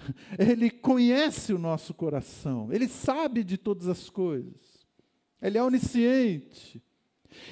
Ele 0.39 0.71
conhece 0.71 1.53
o 1.53 1.59
nosso 1.59 1.95
coração, 1.95 2.73
ele 2.73 2.89
sabe 2.89 3.45
de 3.45 3.57
todas 3.57 3.87
as 3.87 4.11
coisas, 4.11 4.87
ele 5.41 5.59
é 5.59 5.63
onisciente. 5.63 6.83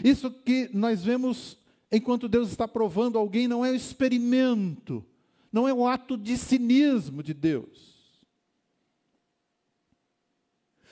Isso 0.02 0.30
que 0.30 0.68
nós 0.72 1.02
vemos 1.02 1.58
enquanto 1.90 2.28
Deus 2.28 2.50
está 2.50 2.68
provando 2.68 3.18
alguém 3.18 3.48
não 3.48 3.64
é 3.64 3.70
um 3.70 3.74
experimento, 3.74 5.04
não 5.52 5.66
é 5.66 5.74
um 5.74 5.86
ato 5.86 6.16
de 6.16 6.36
cinismo 6.36 7.22
de 7.22 7.34
Deus. 7.34 7.90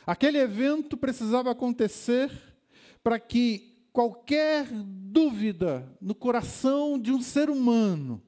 Aquele 0.07 0.39
evento 0.39 0.97
precisava 0.97 1.51
acontecer 1.51 2.31
para 3.03 3.21
que 3.21 3.78
qualquer 3.93 4.67
dúvida 4.71 5.97
no 6.01 6.15
coração 6.15 6.99
de 6.99 7.13
um 7.13 7.21
ser 7.21 7.51
humano 7.51 8.23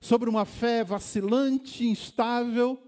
sobre 0.00 0.28
uma 0.28 0.44
fé 0.44 0.84
vacilante, 0.84 1.86
instável, 1.86 2.82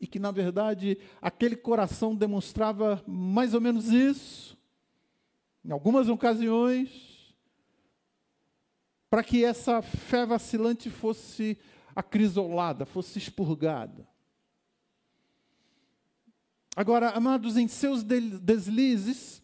e 0.00 0.06
que 0.06 0.18
na 0.18 0.30
verdade 0.30 0.98
aquele 1.20 1.56
coração 1.56 2.14
demonstrava 2.14 3.02
mais 3.06 3.54
ou 3.54 3.60
menos 3.60 3.88
isso, 3.88 4.58
em 5.64 5.70
algumas 5.70 6.08
ocasiões, 6.08 7.34
para 9.10 9.22
que 9.22 9.44
essa 9.44 9.82
fé 9.82 10.24
vacilante 10.24 10.88
fosse 10.88 11.58
acrisolada, 11.94 12.86
fosse 12.86 13.18
expurgada. 13.18 14.08
Agora, 16.76 17.10
amados, 17.10 17.56
em 17.56 17.66
seus 17.66 18.02
deslizes, 18.02 19.42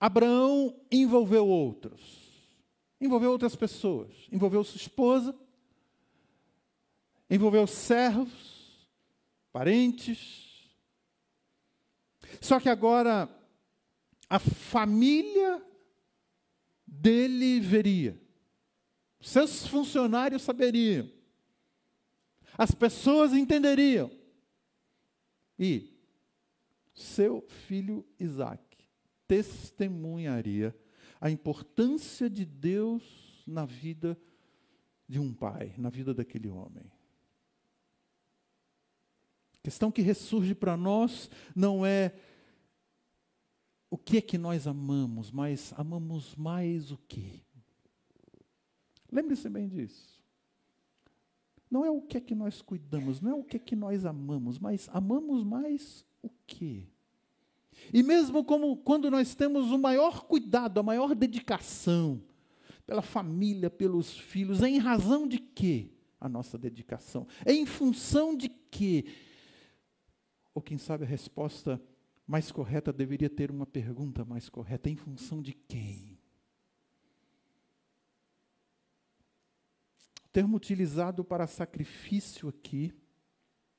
Abraão 0.00 0.78
envolveu 0.90 1.46
outros. 1.46 2.28
Envolveu 3.00 3.30
outras 3.30 3.56
pessoas. 3.56 4.12
Envolveu 4.30 4.62
sua 4.62 4.76
esposa, 4.76 5.34
envolveu 7.30 7.66
servos, 7.66 8.88
parentes. 9.52 10.70
Só 12.40 12.60
que 12.60 12.68
agora 12.68 13.28
a 14.28 14.38
família 14.38 15.62
dele 16.86 17.60
veria, 17.60 18.20
seus 19.20 19.66
funcionários 19.66 20.42
saberiam, 20.42 21.10
as 22.56 22.74
pessoas 22.74 23.32
entenderiam, 23.32 24.10
e 25.58 25.96
seu 26.94 27.42
filho 27.48 28.06
Isaac 28.18 28.67
testemunharia 29.28 30.74
a 31.20 31.30
importância 31.30 32.28
de 32.28 32.44
Deus 32.44 33.44
na 33.46 33.64
vida 33.66 34.18
de 35.06 35.20
um 35.20 35.32
pai, 35.32 35.74
na 35.76 35.90
vida 35.90 36.14
daquele 36.14 36.48
homem. 36.48 36.90
A 39.54 39.58
questão 39.62 39.92
que 39.92 40.00
ressurge 40.02 40.54
para 40.54 40.76
nós 40.76 41.30
não 41.54 41.84
é 41.84 42.14
o 43.90 43.98
que 43.98 44.18
é 44.18 44.20
que 44.20 44.38
nós 44.38 44.66
amamos, 44.66 45.30
mas 45.30 45.72
amamos 45.76 46.34
mais 46.34 46.90
o 46.90 46.98
quê? 47.08 47.40
Lembre-se 49.10 49.48
bem 49.48 49.68
disso. 49.68 50.22
Não 51.70 51.84
é 51.84 51.90
o 51.90 52.00
que 52.00 52.16
é 52.16 52.20
que 52.20 52.34
nós 52.34 52.62
cuidamos, 52.62 53.20
não 53.20 53.30
é 53.30 53.34
o 53.34 53.44
que 53.44 53.56
é 53.56 53.60
que 53.60 53.76
nós 53.76 54.04
amamos, 54.04 54.58
mas 54.58 54.88
amamos 54.90 55.44
mais 55.44 56.04
o 56.22 56.30
quê? 56.46 56.86
E 57.92 58.02
mesmo 58.02 58.44
como 58.44 58.76
quando 58.76 59.10
nós 59.10 59.34
temos 59.34 59.70
o 59.70 59.78
maior 59.78 60.24
cuidado, 60.24 60.78
a 60.78 60.82
maior 60.82 61.14
dedicação 61.14 62.22
pela 62.86 63.02
família, 63.02 63.68
pelos 63.68 64.16
filhos, 64.16 64.62
é 64.62 64.68
em 64.68 64.78
razão 64.78 65.26
de 65.26 65.38
quê 65.38 65.90
a 66.20 66.28
nossa 66.28 66.58
dedicação? 66.58 67.26
É 67.44 67.52
em 67.52 67.66
função 67.66 68.36
de 68.36 68.48
quê? 68.48 69.04
Ou 70.54 70.62
quem 70.62 70.78
sabe 70.78 71.04
a 71.04 71.06
resposta 71.06 71.80
mais 72.26 72.52
correta 72.52 72.92
deveria 72.92 73.30
ter 73.30 73.50
uma 73.50 73.66
pergunta 73.66 74.24
mais 74.24 74.48
correta: 74.48 74.90
em 74.90 74.96
função 74.96 75.40
de 75.40 75.52
quem? 75.54 76.18
O 80.24 80.28
termo 80.30 80.56
utilizado 80.56 81.24
para 81.24 81.46
sacrifício 81.46 82.48
aqui 82.48 82.92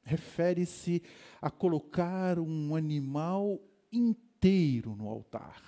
refere-se 0.01 1.03
a 1.39 1.51
colocar 1.51 2.39
um 2.39 2.75
animal 2.75 3.61
inteiro 3.91 4.95
no 4.95 5.07
altar. 5.07 5.63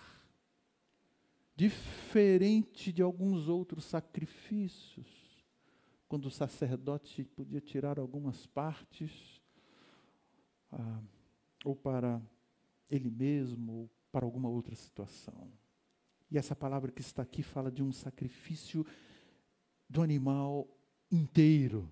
Diferente 1.56 2.92
de 2.92 3.02
alguns 3.02 3.48
outros 3.48 3.86
sacrifícios, 3.86 5.08
quando 6.08 6.26
o 6.26 6.32
sacerdote 6.32 7.24
podia 7.24 7.62
tirar 7.62 8.00
algumas 8.00 8.46
partes, 8.48 9.42
ah, 10.72 11.02
ou 11.64 11.76
para 11.76 12.22
ele 12.90 13.10
mesmo, 13.10 13.72
ou 13.72 13.90
para 14.12 14.26
alguma 14.26 14.50
outra 14.50 14.76
situação. 14.76 15.52
E 16.30 16.38
essa 16.38 16.56
palavra 16.56 16.92
que 16.92 17.02
está 17.02 17.22
aqui 17.22 17.44
fala 17.44 17.72
de 17.72 17.84
um 17.84 17.92
sacrifício 17.92 18.86
do 19.88 20.02
animal 20.02 20.68
inteiro. 21.12 21.90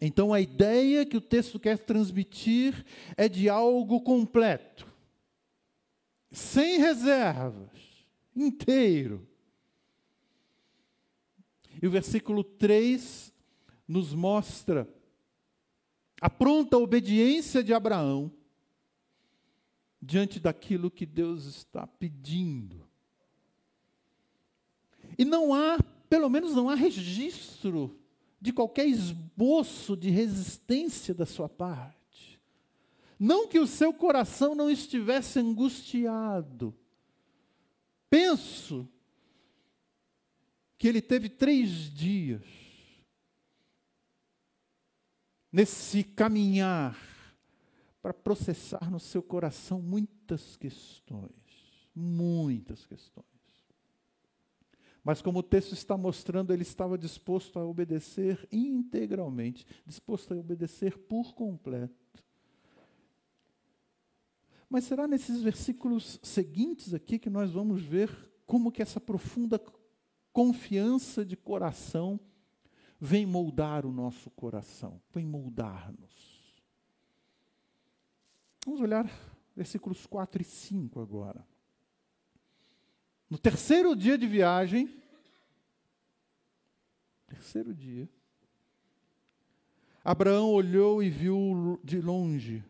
Então 0.00 0.32
a 0.32 0.40
ideia 0.40 1.04
que 1.04 1.16
o 1.16 1.20
texto 1.20 1.58
quer 1.58 1.78
transmitir 1.78 2.84
é 3.16 3.28
de 3.28 3.48
algo 3.48 4.00
completo, 4.00 4.86
sem 6.30 6.78
reservas, 6.78 8.06
inteiro. 8.34 9.26
E 11.82 11.86
o 11.86 11.90
versículo 11.90 12.44
3 12.44 13.32
nos 13.86 14.12
mostra 14.12 14.88
a 16.20 16.30
pronta 16.30 16.76
obediência 16.76 17.62
de 17.62 17.72
Abraão 17.72 18.32
diante 20.00 20.38
daquilo 20.38 20.90
que 20.90 21.06
Deus 21.06 21.44
está 21.44 21.86
pedindo. 21.86 22.86
E 25.16 25.24
não 25.24 25.52
há, 25.52 25.78
pelo 26.08 26.28
menos 26.28 26.54
não 26.54 26.68
há 26.68 26.74
registro 26.74 27.98
de 28.40 28.52
qualquer 28.52 28.86
esboço 28.86 29.96
de 29.96 30.10
resistência 30.10 31.12
da 31.14 31.26
sua 31.26 31.48
parte. 31.48 32.40
Não 33.18 33.48
que 33.48 33.58
o 33.58 33.66
seu 33.66 33.92
coração 33.92 34.54
não 34.54 34.70
estivesse 34.70 35.38
angustiado. 35.38 36.74
Penso 38.08 38.88
que 40.78 40.86
ele 40.86 41.02
teve 41.02 41.28
três 41.28 41.92
dias 41.92 42.44
nesse 45.50 46.04
caminhar 46.04 46.96
para 48.00 48.14
processar 48.14 48.88
no 48.90 49.00
seu 49.00 49.22
coração 49.22 49.82
muitas 49.82 50.56
questões, 50.56 51.32
muitas 51.94 52.86
questões. 52.86 53.37
Mas 55.08 55.22
como 55.22 55.38
o 55.38 55.42
texto 55.42 55.72
está 55.72 55.96
mostrando, 55.96 56.52
ele 56.52 56.60
estava 56.60 56.98
disposto 56.98 57.58
a 57.58 57.64
obedecer 57.64 58.46
integralmente, 58.52 59.66
disposto 59.86 60.34
a 60.34 60.36
obedecer 60.36 60.98
por 60.98 61.32
completo. 61.32 62.22
Mas 64.68 64.84
será 64.84 65.08
nesses 65.08 65.40
versículos 65.40 66.20
seguintes 66.22 66.92
aqui 66.92 67.18
que 67.18 67.30
nós 67.30 67.50
vamos 67.50 67.80
ver 67.80 68.14
como 68.46 68.70
que 68.70 68.82
essa 68.82 69.00
profunda 69.00 69.58
confiança 70.30 71.24
de 71.24 71.38
coração 71.38 72.20
vem 73.00 73.24
moldar 73.24 73.86
o 73.86 73.90
nosso 73.90 74.28
coração, 74.32 75.00
vem 75.10 75.24
moldar-nos. 75.24 76.62
Vamos 78.62 78.82
olhar 78.82 79.10
versículos 79.56 80.04
4 80.04 80.42
e 80.42 80.44
5 80.44 81.00
agora. 81.00 81.42
No 83.28 83.36
terceiro 83.36 83.94
dia 83.94 84.16
de 84.16 84.26
viagem, 84.26 84.94
terceiro 87.26 87.74
dia, 87.74 88.08
Abraão 90.02 90.50
olhou 90.50 91.02
e 91.02 91.10
viu 91.10 91.78
de 91.84 92.00
longe 92.00 92.64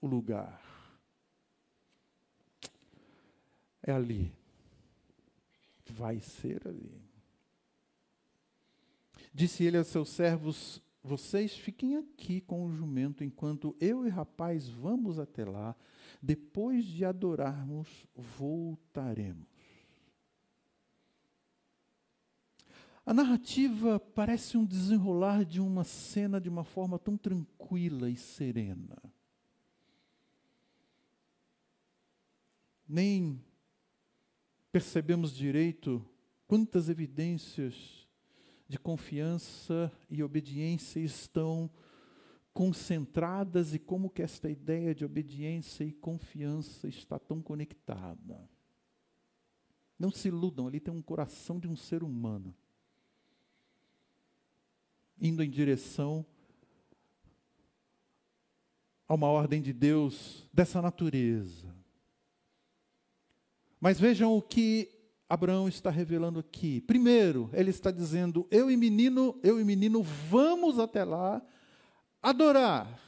o 0.00 0.06
lugar. 0.08 0.60
É 3.82 3.92
ali. 3.92 4.32
Vai 5.86 6.20
ser 6.20 6.66
ali. 6.66 7.00
Disse 9.32 9.64
ele 9.64 9.76
a 9.76 9.84
seus 9.84 10.08
servos: 10.08 10.82
Vocês 11.02 11.56
fiquem 11.56 11.96
aqui 11.96 12.40
com 12.40 12.66
o 12.66 12.72
jumento, 12.72 13.22
enquanto 13.22 13.76
eu 13.80 14.04
e 14.04 14.10
rapaz 14.10 14.68
vamos 14.68 15.20
até 15.20 15.44
lá. 15.44 15.76
Depois 16.20 16.84
de 16.84 17.04
adorarmos, 17.04 17.88
voltaremos. 18.14 19.49
A 23.10 23.12
narrativa 23.12 23.98
parece 23.98 24.56
um 24.56 24.64
desenrolar 24.64 25.44
de 25.44 25.60
uma 25.60 25.82
cena 25.82 26.40
de 26.40 26.48
uma 26.48 26.62
forma 26.62 26.96
tão 26.96 27.16
tranquila 27.16 28.08
e 28.08 28.14
serena. 28.16 28.96
Nem 32.88 33.44
percebemos 34.70 35.34
direito 35.34 36.08
quantas 36.46 36.88
evidências 36.88 38.06
de 38.68 38.78
confiança 38.78 39.90
e 40.08 40.22
obediência 40.22 41.00
estão 41.00 41.68
concentradas 42.54 43.74
e 43.74 43.80
como 43.80 44.08
que 44.08 44.22
esta 44.22 44.48
ideia 44.48 44.94
de 44.94 45.04
obediência 45.04 45.82
e 45.82 45.90
confiança 45.90 46.86
está 46.86 47.18
tão 47.18 47.42
conectada. 47.42 48.48
Não 49.98 50.12
se 50.12 50.28
iludam, 50.28 50.68
ali 50.68 50.78
tem 50.78 50.94
um 50.94 51.02
coração 51.02 51.58
de 51.58 51.66
um 51.66 51.74
ser 51.74 52.04
humano 52.04 52.54
indo 55.20 55.42
em 55.42 55.50
direção 55.50 56.24
a 59.06 59.14
uma 59.14 59.26
ordem 59.26 59.60
de 59.60 59.72
Deus 59.72 60.48
dessa 60.52 60.80
natureza. 60.80 61.74
Mas 63.80 63.98
vejam 63.98 64.36
o 64.36 64.42
que 64.42 64.88
Abraão 65.28 65.68
está 65.68 65.90
revelando 65.90 66.38
aqui. 66.38 66.80
Primeiro, 66.80 67.50
ele 67.52 67.70
está 67.70 67.90
dizendo: 67.90 68.46
eu 68.50 68.70
e 68.70 68.76
menino, 68.76 69.38
eu 69.42 69.60
e 69.60 69.64
menino, 69.64 70.02
vamos 70.02 70.78
até 70.78 71.04
lá 71.04 71.42
adorar. 72.22 73.00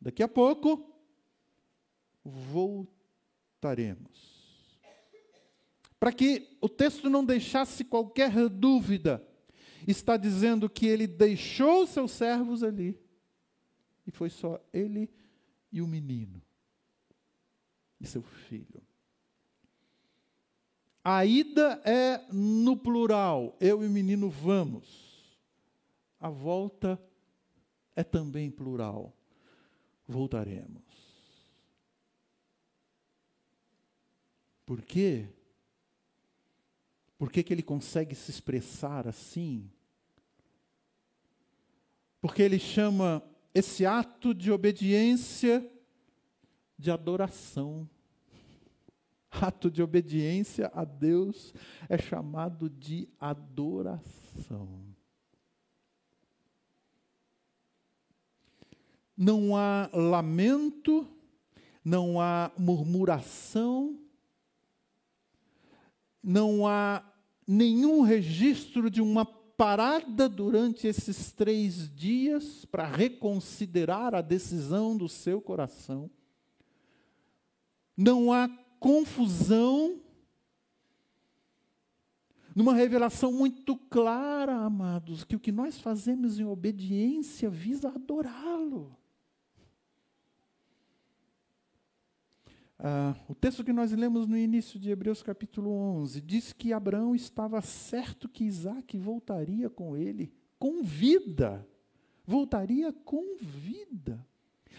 Daqui 0.00 0.22
a 0.22 0.28
pouco 0.28 0.92
voltaremos. 2.24 4.34
Para 5.98 6.12
que 6.12 6.58
o 6.60 6.68
texto 6.68 7.08
não 7.08 7.24
deixasse 7.24 7.84
qualquer 7.84 8.48
dúvida, 8.48 9.26
está 9.90 10.16
dizendo 10.16 10.68
que 10.68 10.86
ele 10.86 11.06
deixou 11.06 11.86
seus 11.86 12.10
servos 12.12 12.62
ali 12.62 12.98
e 14.06 14.10
foi 14.10 14.30
só 14.30 14.60
ele 14.72 15.10
e 15.70 15.80
o 15.80 15.86
menino 15.86 16.42
e 18.00 18.06
seu 18.06 18.22
filho. 18.22 18.82
A 21.02 21.24
ida 21.26 21.82
é 21.84 22.26
no 22.32 22.76
plural, 22.76 23.56
eu 23.60 23.82
e 23.82 23.86
o 23.86 23.90
menino 23.90 24.30
vamos. 24.30 25.38
A 26.18 26.30
volta 26.30 26.98
é 27.94 28.02
também 28.02 28.50
plural, 28.50 29.14
voltaremos. 30.08 30.82
Por 34.64 34.80
quê? 34.80 35.28
Por 37.24 37.32
que, 37.32 37.42
que 37.42 37.54
ele 37.54 37.62
consegue 37.62 38.14
se 38.14 38.30
expressar 38.30 39.08
assim? 39.08 39.70
Porque 42.20 42.42
ele 42.42 42.58
chama 42.58 43.24
esse 43.54 43.86
ato 43.86 44.34
de 44.34 44.52
obediência 44.52 45.66
de 46.78 46.90
adoração. 46.90 47.88
Ato 49.30 49.70
de 49.70 49.82
obediência 49.82 50.70
a 50.74 50.84
Deus 50.84 51.54
é 51.88 51.96
chamado 51.96 52.68
de 52.68 53.08
adoração. 53.18 54.94
Não 59.16 59.56
há 59.56 59.88
lamento, 59.94 61.08
não 61.82 62.20
há 62.20 62.52
murmuração, 62.58 63.98
não 66.22 66.66
há 66.66 67.02
nenhum 67.46 68.02
registro 68.02 68.90
de 68.90 69.00
uma 69.00 69.24
parada 69.24 70.28
durante 70.28 70.86
esses 70.86 71.32
três 71.32 71.94
dias 71.94 72.64
para 72.64 72.86
reconsiderar 72.86 74.14
a 74.14 74.20
decisão 74.20 74.96
do 74.96 75.08
seu 75.08 75.40
coração. 75.40 76.10
Não 77.96 78.32
há 78.32 78.48
confusão, 78.80 80.00
numa 82.54 82.74
revelação 82.74 83.32
muito 83.32 83.76
clara, 83.76 84.54
amados, 84.56 85.24
que 85.24 85.36
o 85.36 85.40
que 85.40 85.52
nós 85.52 85.78
fazemos 85.78 86.38
em 86.38 86.44
obediência 86.44 87.48
visa 87.48 87.88
adorá-lo. 87.88 88.96
Ah, 92.78 93.14
o 93.28 93.34
texto 93.34 93.62
que 93.62 93.72
nós 93.72 93.92
lemos 93.92 94.26
no 94.26 94.36
início 94.36 94.78
de 94.78 94.90
Hebreus 94.90 95.22
capítulo 95.22 95.70
11 95.70 96.20
diz 96.20 96.52
que 96.52 96.72
Abraão 96.72 97.14
estava 97.14 97.60
certo 97.60 98.28
que 98.28 98.44
Isaac 98.44 98.98
voltaria 98.98 99.70
com 99.70 99.96
ele, 99.96 100.32
com 100.58 100.82
vida. 100.82 101.66
Voltaria 102.26 102.92
com 102.92 103.36
vida. 103.38 104.26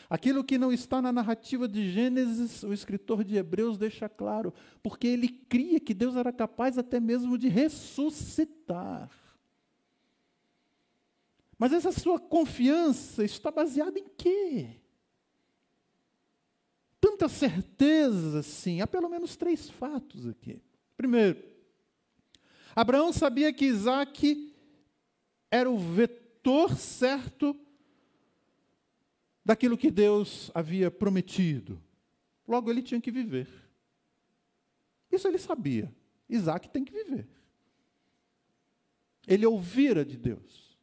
Aquilo 0.09 0.43
que 0.43 0.57
não 0.57 0.71
está 0.71 1.01
na 1.01 1.11
narrativa 1.11 1.67
de 1.67 1.89
Gênesis, 1.89 2.63
o 2.63 2.73
escritor 2.73 3.23
de 3.23 3.37
Hebreus 3.37 3.77
deixa 3.77 4.09
claro, 4.09 4.53
porque 4.83 5.07
ele 5.07 5.29
cria 5.29 5.79
que 5.79 5.93
Deus 5.93 6.15
era 6.15 6.33
capaz 6.33 6.77
até 6.77 6.99
mesmo 6.99 7.37
de 7.37 7.47
ressuscitar. 7.47 9.09
Mas 11.57 11.71
essa 11.71 11.91
sua 11.91 12.19
confiança 12.19 13.23
está 13.23 13.49
baseada 13.49 13.97
em 13.97 14.05
quê? 14.17 14.81
Tanta 17.15 17.29
certeza 17.29 18.39
assim. 18.39 18.81
Há 18.81 18.87
pelo 18.87 19.07
menos 19.07 19.37
três 19.37 19.69
fatos 19.69 20.27
aqui. 20.27 20.61
Primeiro, 20.97 21.41
Abraão 22.75 23.13
sabia 23.13 23.53
que 23.53 23.65
Isaac 23.65 24.53
era 25.49 25.69
o 25.69 25.77
vetor 25.77 26.75
certo 26.75 27.57
daquilo 29.45 29.77
que 29.77 29.89
Deus 29.89 30.51
havia 30.53 30.91
prometido. 30.91 31.81
Logo, 32.45 32.69
ele 32.69 32.81
tinha 32.81 32.99
que 32.99 33.11
viver. 33.11 33.47
Isso 35.09 35.25
ele 35.25 35.37
sabia. 35.37 35.95
Isaac 36.27 36.67
tem 36.69 36.83
que 36.83 36.91
viver. 36.91 37.29
Ele 39.25 39.45
ouvira 39.45 40.03
de 40.03 40.17
Deus. 40.17 40.77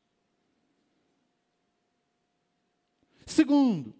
Segundo, 3.27 3.95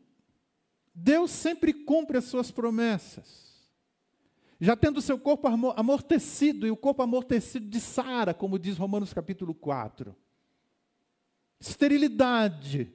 Deus 0.95 1.31
sempre 1.31 1.73
cumpre 1.73 2.19
as 2.19 2.25
suas 2.25 2.51
promessas. 2.51 3.53
Já 4.61 4.77
tendo 4.77 5.03
seu 5.03 5.19
corpo 5.19 5.49
amortecido, 5.49 6.67
e 6.67 6.71
o 6.71 6.77
corpo 6.77 7.03
amortecido 7.03 7.67
de 7.67 7.81
Sara, 7.81 8.33
como 8.33 8.59
diz 8.59 8.77
Romanos 8.77 9.13
capítulo 9.13 9.55
4. 9.55 10.15
Esterilidade. 11.59 12.93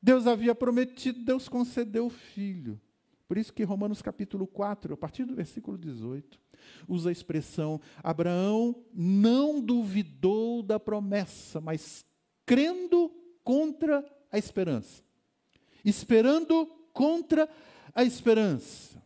Deus 0.00 0.26
havia 0.26 0.54
prometido, 0.54 1.24
Deus 1.24 1.48
concedeu 1.48 2.06
o 2.06 2.10
filho. 2.10 2.80
Por 3.26 3.36
isso 3.36 3.52
que 3.52 3.62
Romanos 3.62 4.00
capítulo 4.00 4.46
4, 4.46 4.94
a 4.94 4.96
partir 4.96 5.26
do 5.26 5.34
versículo 5.34 5.76
18, 5.76 6.40
usa 6.88 7.10
a 7.10 7.12
expressão: 7.12 7.78
Abraão 8.02 8.74
não 8.94 9.60
duvidou 9.60 10.62
da 10.62 10.80
promessa, 10.80 11.60
mas 11.60 12.06
crendo 12.46 13.12
contra 13.44 14.02
a 14.32 14.38
esperança. 14.38 15.02
Esperando 15.84 16.66
contra 16.92 17.48
a 17.94 18.04
esperança. 18.04 19.02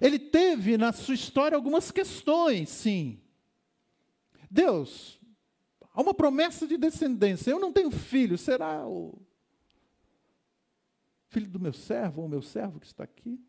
Ele 0.00 0.18
teve 0.18 0.76
na 0.76 0.92
sua 0.92 1.14
história 1.14 1.56
algumas 1.56 1.90
questões, 1.90 2.68
sim. 2.68 3.20
Deus, 4.50 5.20
há 5.92 6.00
uma 6.00 6.14
promessa 6.14 6.66
de 6.66 6.76
descendência. 6.76 7.50
Eu 7.50 7.58
não 7.58 7.72
tenho 7.72 7.90
filho, 7.90 8.36
será 8.36 8.86
o 8.86 9.20
filho 11.28 11.48
do 11.48 11.60
meu 11.60 11.72
servo 11.72 12.20
ou 12.20 12.26
o 12.26 12.30
meu 12.30 12.42
servo 12.42 12.80
que 12.80 12.86
está 12.86 13.04
aqui? 13.04 13.40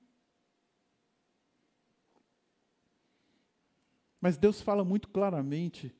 Mas 4.19 4.37
Deus 4.37 4.61
fala 4.61 4.85
muito 4.85 5.09
claramente 5.09 5.93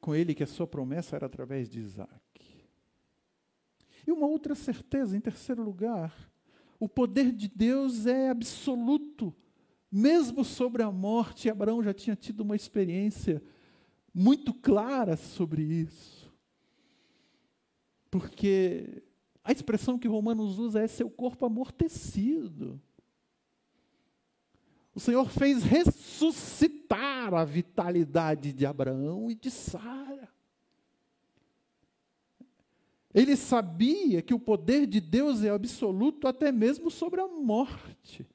com 0.00 0.14
ele 0.14 0.34
que 0.34 0.42
a 0.42 0.46
sua 0.46 0.66
promessa 0.66 1.14
era 1.16 1.26
através 1.26 1.68
de 1.68 1.78
Isaac. 1.78 2.43
E 4.06 4.12
uma 4.12 4.26
outra 4.26 4.54
certeza, 4.54 5.16
em 5.16 5.20
terceiro 5.20 5.62
lugar, 5.62 6.14
o 6.78 6.88
poder 6.88 7.32
de 7.32 7.48
Deus 7.48 8.06
é 8.06 8.28
absoluto, 8.28 9.34
mesmo 9.90 10.44
sobre 10.44 10.82
a 10.82 10.90
morte. 10.90 11.48
Abraão 11.48 11.82
já 11.82 11.94
tinha 11.94 12.16
tido 12.16 12.40
uma 12.40 12.56
experiência 12.56 13.42
muito 14.12 14.52
clara 14.52 15.16
sobre 15.16 15.62
isso. 15.62 16.32
Porque 18.10 19.02
a 19.42 19.52
expressão 19.52 19.98
que 19.98 20.08
Romanos 20.08 20.58
usa 20.58 20.80
é 20.80 20.86
seu 20.86 21.10
corpo 21.10 21.46
amortecido. 21.46 22.80
O 24.94 25.00
Senhor 25.00 25.28
fez 25.28 25.64
ressuscitar 25.64 27.34
a 27.34 27.44
vitalidade 27.44 28.52
de 28.52 28.64
Abraão 28.64 29.30
e 29.30 29.34
de 29.34 29.50
Sara. 29.50 30.33
Ele 33.14 33.36
sabia 33.36 34.20
que 34.20 34.34
o 34.34 34.40
poder 34.40 34.86
de 34.88 35.00
Deus 35.00 35.44
é 35.44 35.50
absoluto 35.50 36.26
até 36.26 36.50
mesmo 36.50 36.90
sobre 36.90 37.20
a 37.20 37.28
morte, 37.28 38.26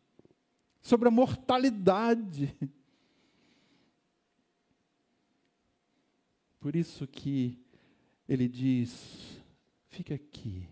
sobre 0.81 1.09
a 1.09 1.11
mortalidade. 1.11 2.55
Por 6.61 6.77
isso 6.77 7.05
que 7.05 7.59
ele 8.27 8.47
diz: 8.47 9.41
fica 9.89 10.15
aqui, 10.15 10.69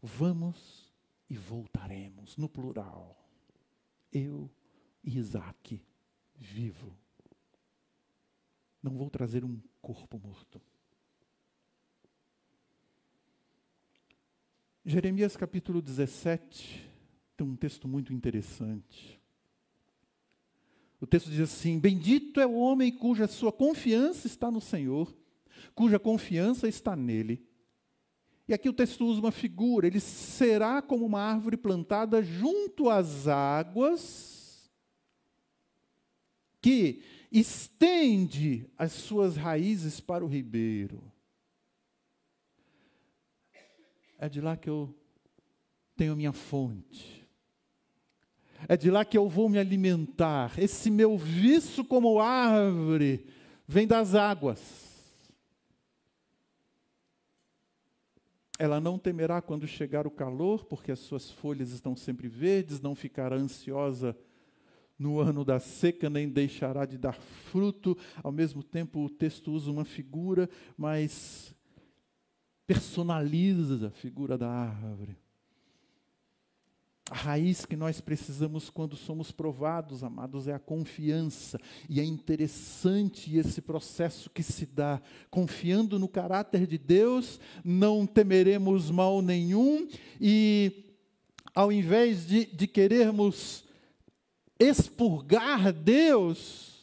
vamos 0.00 0.90
e 1.28 1.36
voltaremos, 1.36 2.38
no 2.38 2.48
plural. 2.48 3.28
Eu 4.10 4.50
e 5.02 5.18
Isaac, 5.18 5.82
vivo. 6.34 6.96
Não 8.82 8.96
vou 8.96 9.10
trazer 9.10 9.44
um 9.44 9.60
corpo 9.82 10.18
morto. 10.18 10.60
Jeremias 14.86 15.34
capítulo 15.34 15.80
17 15.80 16.86
tem 17.34 17.46
um 17.46 17.56
texto 17.56 17.88
muito 17.88 18.12
interessante. 18.12 19.18
O 21.00 21.06
texto 21.06 21.30
diz 21.30 21.40
assim: 21.40 21.78
Bendito 21.78 22.38
é 22.38 22.46
o 22.46 22.52
homem 22.52 22.92
cuja 22.92 23.26
sua 23.26 23.50
confiança 23.50 24.26
está 24.26 24.50
no 24.50 24.60
Senhor, 24.60 25.16
cuja 25.74 25.98
confiança 25.98 26.68
está 26.68 26.94
nele. 26.94 27.42
E 28.46 28.52
aqui 28.52 28.68
o 28.68 28.74
texto 28.74 29.06
usa 29.06 29.20
uma 29.20 29.32
figura: 29.32 29.86
ele 29.86 30.00
será 30.00 30.82
como 30.82 31.06
uma 31.06 31.20
árvore 31.20 31.56
plantada 31.56 32.22
junto 32.22 32.90
às 32.90 33.26
águas, 33.26 34.70
que 36.60 37.00
estende 37.32 38.70
as 38.76 38.92
suas 38.92 39.34
raízes 39.34 39.98
para 39.98 40.22
o 40.22 40.28
ribeiro 40.28 41.13
é 44.18 44.28
de 44.28 44.40
lá 44.40 44.56
que 44.56 44.68
eu 44.68 44.94
tenho 45.96 46.12
a 46.12 46.16
minha 46.16 46.32
fonte. 46.32 47.24
É 48.68 48.76
de 48.76 48.90
lá 48.90 49.04
que 49.04 49.18
eu 49.18 49.28
vou 49.28 49.48
me 49.48 49.58
alimentar. 49.58 50.58
Esse 50.58 50.90
meu 50.90 51.18
vício 51.18 51.84
como 51.84 52.18
árvore 52.18 53.26
vem 53.66 53.86
das 53.86 54.14
águas. 54.14 54.84
Ela 58.58 58.80
não 58.80 58.98
temerá 58.98 59.42
quando 59.42 59.66
chegar 59.66 60.06
o 60.06 60.10
calor, 60.10 60.64
porque 60.64 60.92
as 60.92 61.00
suas 61.00 61.30
folhas 61.30 61.70
estão 61.70 61.96
sempre 61.96 62.28
verdes, 62.28 62.80
não 62.80 62.94
ficará 62.94 63.36
ansiosa 63.36 64.16
no 64.98 65.18
ano 65.18 65.44
da 65.44 65.58
seca, 65.58 66.08
nem 66.08 66.28
deixará 66.28 66.86
de 66.86 66.96
dar 66.96 67.14
fruto. 67.14 67.98
Ao 68.22 68.30
mesmo 68.30 68.62
tempo, 68.62 69.00
o 69.00 69.10
texto 69.10 69.52
usa 69.52 69.70
uma 69.70 69.84
figura, 69.84 70.48
mas 70.76 71.53
personaliza 72.66 73.88
a 73.88 73.90
figura 73.90 74.38
da 74.38 74.48
árvore. 74.48 75.16
A 77.10 77.14
raiz 77.14 77.66
que 77.66 77.76
nós 77.76 78.00
precisamos 78.00 78.70
quando 78.70 78.96
somos 78.96 79.30
provados, 79.30 80.02
amados, 80.02 80.48
é 80.48 80.54
a 80.54 80.58
confiança. 80.58 81.60
E 81.86 82.00
é 82.00 82.04
interessante 82.04 83.36
esse 83.36 83.60
processo 83.60 84.30
que 84.30 84.42
se 84.42 84.64
dá. 84.64 85.02
Confiando 85.30 85.98
no 85.98 86.08
caráter 86.08 86.66
de 86.66 86.78
Deus, 86.78 87.38
não 87.62 88.06
temeremos 88.06 88.90
mal 88.90 89.20
nenhum, 89.20 89.86
e 90.18 90.96
ao 91.54 91.70
invés 91.70 92.26
de, 92.26 92.46
de 92.46 92.66
querermos 92.66 93.64
expurgar 94.58 95.72
Deus, 95.74 96.73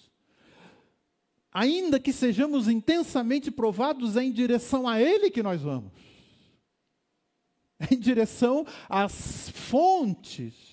ainda 1.51 1.99
que 1.99 2.13
sejamos 2.13 2.67
intensamente 2.67 3.51
provados, 3.51 4.15
é 4.15 4.23
em 4.23 4.31
direção 4.31 4.87
a 4.87 5.01
Ele 5.01 5.29
que 5.29 5.43
nós 5.43 5.61
vamos. 5.61 5.91
É 7.79 7.93
em 7.93 7.99
direção 7.99 8.65
às 8.87 9.49
fontes 9.49 10.71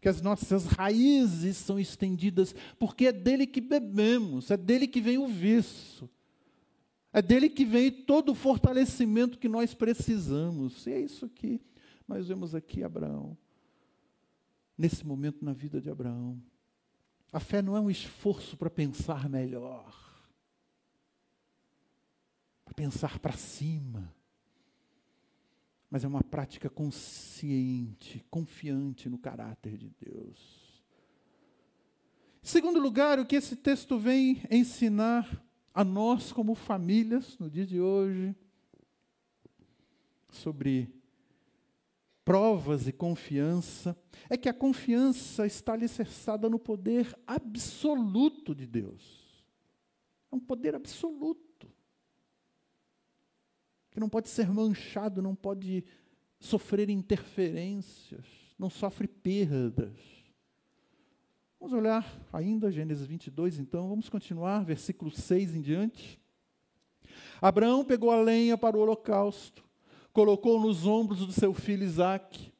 que 0.00 0.08
as 0.08 0.22
nossas 0.22 0.64
raízes 0.66 1.56
são 1.56 1.78
estendidas, 1.78 2.54
porque 2.78 3.06
é 3.06 3.12
dele 3.12 3.46
que 3.46 3.60
bebemos, 3.60 4.50
é 4.50 4.56
dele 4.56 4.86
que 4.86 5.00
vem 5.00 5.18
o 5.18 5.26
vício, 5.26 6.08
é 7.12 7.20
dele 7.20 7.50
que 7.50 7.64
vem 7.64 7.90
todo 7.90 8.32
o 8.32 8.34
fortalecimento 8.34 9.38
que 9.38 9.48
nós 9.48 9.74
precisamos. 9.74 10.86
E 10.86 10.92
é 10.92 11.00
isso 11.00 11.28
que 11.28 11.60
nós 12.08 12.28
vemos 12.28 12.54
aqui 12.54 12.82
Abraão, 12.82 13.36
nesse 14.76 15.06
momento 15.06 15.44
na 15.44 15.52
vida 15.52 15.80
de 15.80 15.90
Abraão. 15.90 16.40
A 17.32 17.40
fé 17.40 17.60
não 17.60 17.76
é 17.76 17.80
um 17.80 17.90
esforço 17.90 18.56
para 18.56 18.70
pensar 18.70 19.28
melhor 19.28 20.09
pensar 22.74 23.18
para 23.18 23.32
cima. 23.32 24.14
Mas 25.90 26.04
é 26.04 26.08
uma 26.08 26.22
prática 26.22 26.70
consciente, 26.70 28.24
confiante 28.30 29.08
no 29.08 29.18
caráter 29.18 29.76
de 29.76 29.90
Deus. 30.00 30.70
Em 32.42 32.46
segundo 32.46 32.80
lugar, 32.80 33.18
o 33.18 33.26
que 33.26 33.36
esse 33.36 33.56
texto 33.56 33.98
vem 33.98 34.42
ensinar 34.50 35.44
a 35.74 35.84
nós, 35.84 36.32
como 36.32 36.54
famílias, 36.54 37.38
no 37.38 37.50
dia 37.50 37.66
de 37.66 37.80
hoje, 37.80 38.34
sobre 40.30 40.94
provas 42.24 42.86
e 42.86 42.92
confiança, 42.92 43.96
é 44.28 44.36
que 44.36 44.48
a 44.48 44.54
confiança 44.54 45.46
está 45.46 45.72
alicerçada 45.72 46.48
no 46.48 46.58
poder 46.58 47.18
absoluto 47.26 48.54
de 48.54 48.66
Deus. 48.66 49.44
É 50.30 50.36
um 50.36 50.40
poder 50.40 50.74
absoluto. 50.74 51.49
Que 53.90 54.00
não 54.00 54.08
pode 54.08 54.28
ser 54.28 54.48
manchado, 54.48 55.20
não 55.20 55.34
pode 55.34 55.84
sofrer 56.38 56.88
interferências, 56.88 58.24
não 58.58 58.70
sofre 58.70 59.06
perdas. 59.06 59.98
Vamos 61.60 61.76
olhar 61.76 62.06
ainda 62.32 62.70
Gênesis 62.70 63.06
22, 63.06 63.58
então, 63.58 63.88
vamos 63.88 64.08
continuar, 64.08 64.64
versículo 64.64 65.10
6 65.10 65.56
em 65.56 65.60
diante. 65.60 66.18
Abraão 67.40 67.84
pegou 67.84 68.10
a 68.10 68.20
lenha 68.20 68.56
para 68.56 68.76
o 68.76 68.80
holocausto, 68.80 69.62
colocou 70.12 70.60
nos 70.60 70.86
ombros 70.86 71.26
do 71.26 71.32
seu 71.32 71.52
filho 71.52 71.84
Isaque, 71.84 72.52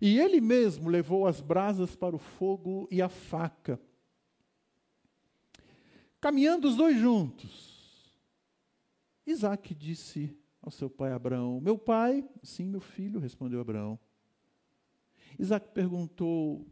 e 0.00 0.20
ele 0.20 0.40
mesmo 0.40 0.88
levou 0.88 1.26
as 1.26 1.40
brasas 1.40 1.96
para 1.96 2.14
o 2.14 2.18
fogo 2.18 2.86
e 2.90 3.02
a 3.02 3.08
faca. 3.08 3.80
Caminhando 6.20 6.68
os 6.68 6.76
dois 6.76 6.96
juntos, 6.96 8.14
Isaac 9.26 9.74
disse 9.74 10.36
ao 10.68 10.70
seu 10.70 10.90
pai 10.90 11.12
Abraão: 11.12 11.60
Meu 11.60 11.76
pai, 11.76 12.28
sim, 12.42 12.66
meu 12.68 12.80
filho, 12.80 13.18
respondeu 13.18 13.60
Abraão. 13.60 13.98
Isaac 15.38 15.72
perguntou: 15.72 16.66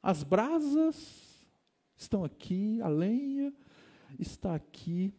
As 0.00 0.22
brasas 0.22 1.46
estão 1.96 2.24
aqui, 2.24 2.80
a 2.80 2.88
lenha 2.88 3.52
está 4.18 4.54
aqui. 4.54 5.12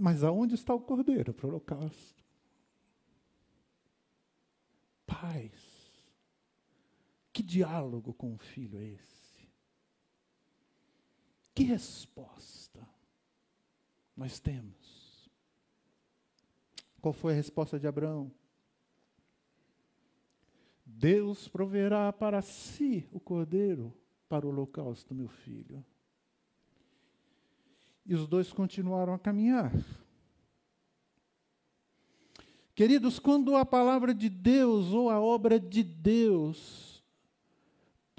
Mas 0.00 0.22
aonde 0.22 0.54
está 0.54 0.72
o 0.72 0.80
cordeiro 0.80 1.34
para 1.34 1.46
o 1.46 1.50
holocausto? 1.50 2.24
Paz. 5.04 5.67
Que 7.38 7.42
diálogo 7.44 8.12
com 8.14 8.34
o 8.34 8.36
filho 8.36 8.80
é 8.80 8.84
esse? 8.84 9.48
Que 11.54 11.62
resposta 11.62 12.84
nós 14.16 14.40
temos? 14.40 15.30
Qual 17.00 17.12
foi 17.12 17.32
a 17.32 17.36
resposta 17.36 17.78
de 17.78 17.86
Abraão? 17.86 18.28
Deus 20.84 21.46
proverá 21.46 22.12
para 22.12 22.42
si 22.42 23.08
o 23.12 23.20
cordeiro 23.20 23.96
para 24.28 24.44
o 24.44 24.48
holocausto, 24.48 25.14
meu 25.14 25.28
filho. 25.28 25.86
E 28.04 28.16
os 28.16 28.26
dois 28.26 28.52
continuaram 28.52 29.14
a 29.14 29.18
caminhar. 29.18 29.72
Queridos, 32.74 33.20
quando 33.20 33.54
a 33.54 33.64
palavra 33.64 34.12
de 34.12 34.28
Deus 34.28 34.92
ou 34.92 35.08
a 35.08 35.20
obra 35.20 35.60
de 35.60 35.84
Deus 35.84 36.97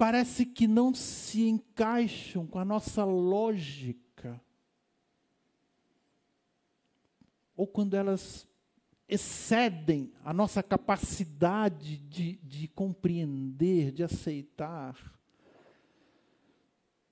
parece 0.00 0.46
que 0.46 0.66
não 0.66 0.94
se 0.94 1.46
encaixam 1.46 2.46
com 2.46 2.58
a 2.58 2.64
nossa 2.64 3.04
lógica. 3.04 4.40
Ou 7.54 7.66
quando 7.66 7.92
elas 7.92 8.48
excedem 9.06 10.10
a 10.24 10.32
nossa 10.32 10.62
capacidade 10.62 11.98
de, 11.98 12.36
de 12.36 12.66
compreender, 12.68 13.92
de 13.92 14.02
aceitar, 14.02 14.96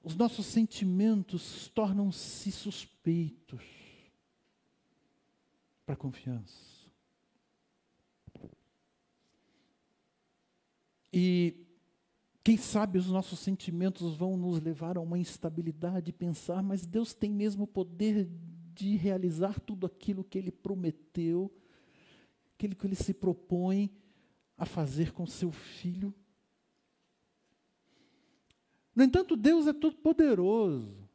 os 0.03 0.17
nossos 0.17 0.47
sentimentos 0.47 1.69
tornam-se 1.75 2.51
suspeitos 2.51 3.63
para 5.85 5.93
a 5.93 5.99
confiança. 5.99 6.89
E 11.13 11.68
quem 12.49 12.57
sabe 12.57 12.97
os 12.97 13.09
nossos 13.09 13.41
sentimentos 13.41 14.17
vão 14.17 14.35
nos 14.35 14.59
levar 14.59 14.97
a 14.97 15.03
uma 15.03 15.19
instabilidade, 15.19 16.15
pensar, 16.15 16.63
mas 16.63 16.87
Deus 16.87 17.13
tem 17.13 17.31
mesmo 17.31 17.65
o 17.65 17.67
poder 17.67 18.27
de 18.73 18.97
realizar 18.97 19.61
tudo 19.61 19.85
aquilo 19.85 20.25
que 20.25 20.39
Ele 20.39 20.51
prometeu, 20.51 21.55
aquilo 22.55 22.75
que 22.75 22.87
Ele 22.87 22.95
se 22.95 23.13
propõe 23.13 23.91
a 24.57 24.65
fazer 24.65 25.13
com 25.13 25.27
seu 25.27 25.53
filho. 25.53 26.15
No 28.97 29.05
entanto, 29.05 29.37
Deus 29.37 29.67
é 29.67 29.75
todo 29.75 29.99
poderoso. 29.99 31.07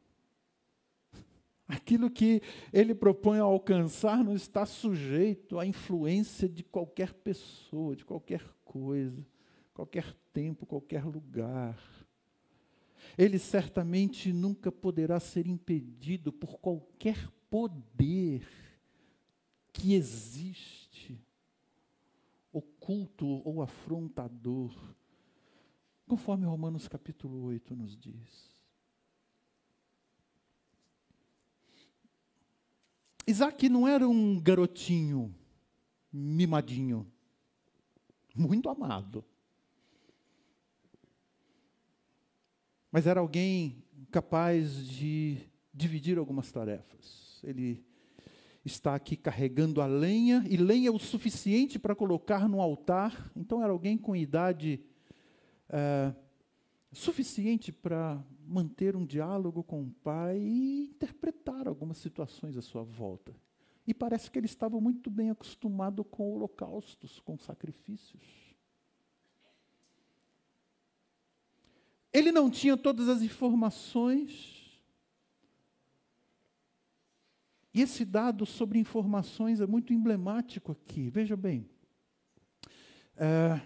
Aquilo 1.66 2.08
que 2.08 2.42
Ele 2.72 2.94
propõe 2.94 3.40
a 3.40 3.42
alcançar 3.42 4.22
não 4.22 4.36
está 4.36 4.64
sujeito 4.64 5.58
à 5.58 5.66
influência 5.66 6.48
de 6.48 6.62
qualquer 6.62 7.12
pessoa, 7.12 7.96
de 7.96 8.04
qualquer 8.04 8.40
coisa 8.64 9.26
qualquer 9.74 10.16
tempo, 10.34 10.66
qualquer 10.66 11.06
lugar. 11.06 11.80
Ele 13.16 13.38
certamente 13.38 14.32
nunca 14.32 14.72
poderá 14.72 15.20
ser 15.20 15.46
impedido 15.46 16.32
por 16.32 16.58
qualquer 16.58 17.30
poder 17.48 18.46
que 19.72 19.94
existe, 19.94 21.24
oculto 22.52 23.26
ou 23.44 23.62
afrontador, 23.62 24.74
conforme 26.06 26.44
Romanos 26.44 26.88
capítulo 26.88 27.44
8 27.44 27.76
nos 27.76 27.96
diz. 27.96 28.52
Isaac 33.26 33.68
não 33.68 33.88
era 33.88 34.06
um 34.06 34.38
garotinho 34.38 35.34
mimadinho, 36.12 37.10
muito 38.36 38.68
amado. 38.68 39.24
Mas 42.94 43.08
era 43.08 43.18
alguém 43.18 43.82
capaz 44.12 44.86
de 44.86 45.38
dividir 45.72 46.16
algumas 46.16 46.52
tarefas. 46.52 47.40
Ele 47.42 47.84
está 48.64 48.94
aqui 48.94 49.16
carregando 49.16 49.80
a 49.80 49.86
lenha, 49.86 50.44
e 50.48 50.56
lenha 50.56 50.92
o 50.92 50.98
suficiente 51.00 51.76
para 51.76 51.96
colocar 51.96 52.48
no 52.48 52.60
altar, 52.60 53.32
então 53.34 53.60
era 53.60 53.72
alguém 53.72 53.98
com 53.98 54.14
idade 54.14 54.80
é, 55.68 56.14
suficiente 56.92 57.72
para 57.72 58.24
manter 58.46 58.94
um 58.94 59.04
diálogo 59.04 59.64
com 59.64 59.82
o 59.82 59.90
pai 59.90 60.38
e 60.38 60.84
interpretar 60.84 61.66
algumas 61.66 61.96
situações 61.96 62.56
à 62.56 62.62
sua 62.62 62.84
volta. 62.84 63.34
E 63.84 63.92
parece 63.92 64.30
que 64.30 64.38
ele 64.38 64.46
estava 64.46 64.80
muito 64.80 65.10
bem 65.10 65.30
acostumado 65.30 66.04
com 66.04 66.32
holocaustos, 66.32 67.18
com 67.18 67.36
sacrifícios. 67.36 68.43
Ele 72.14 72.30
não 72.30 72.48
tinha 72.48 72.76
todas 72.76 73.08
as 73.08 73.22
informações. 73.22 74.54
E 77.74 77.82
esse 77.82 78.04
dado 78.04 78.46
sobre 78.46 78.78
informações 78.78 79.60
é 79.60 79.66
muito 79.66 79.92
emblemático 79.92 80.70
aqui. 80.70 81.10
Veja 81.10 81.36
bem. 81.36 81.68
É, 83.16 83.60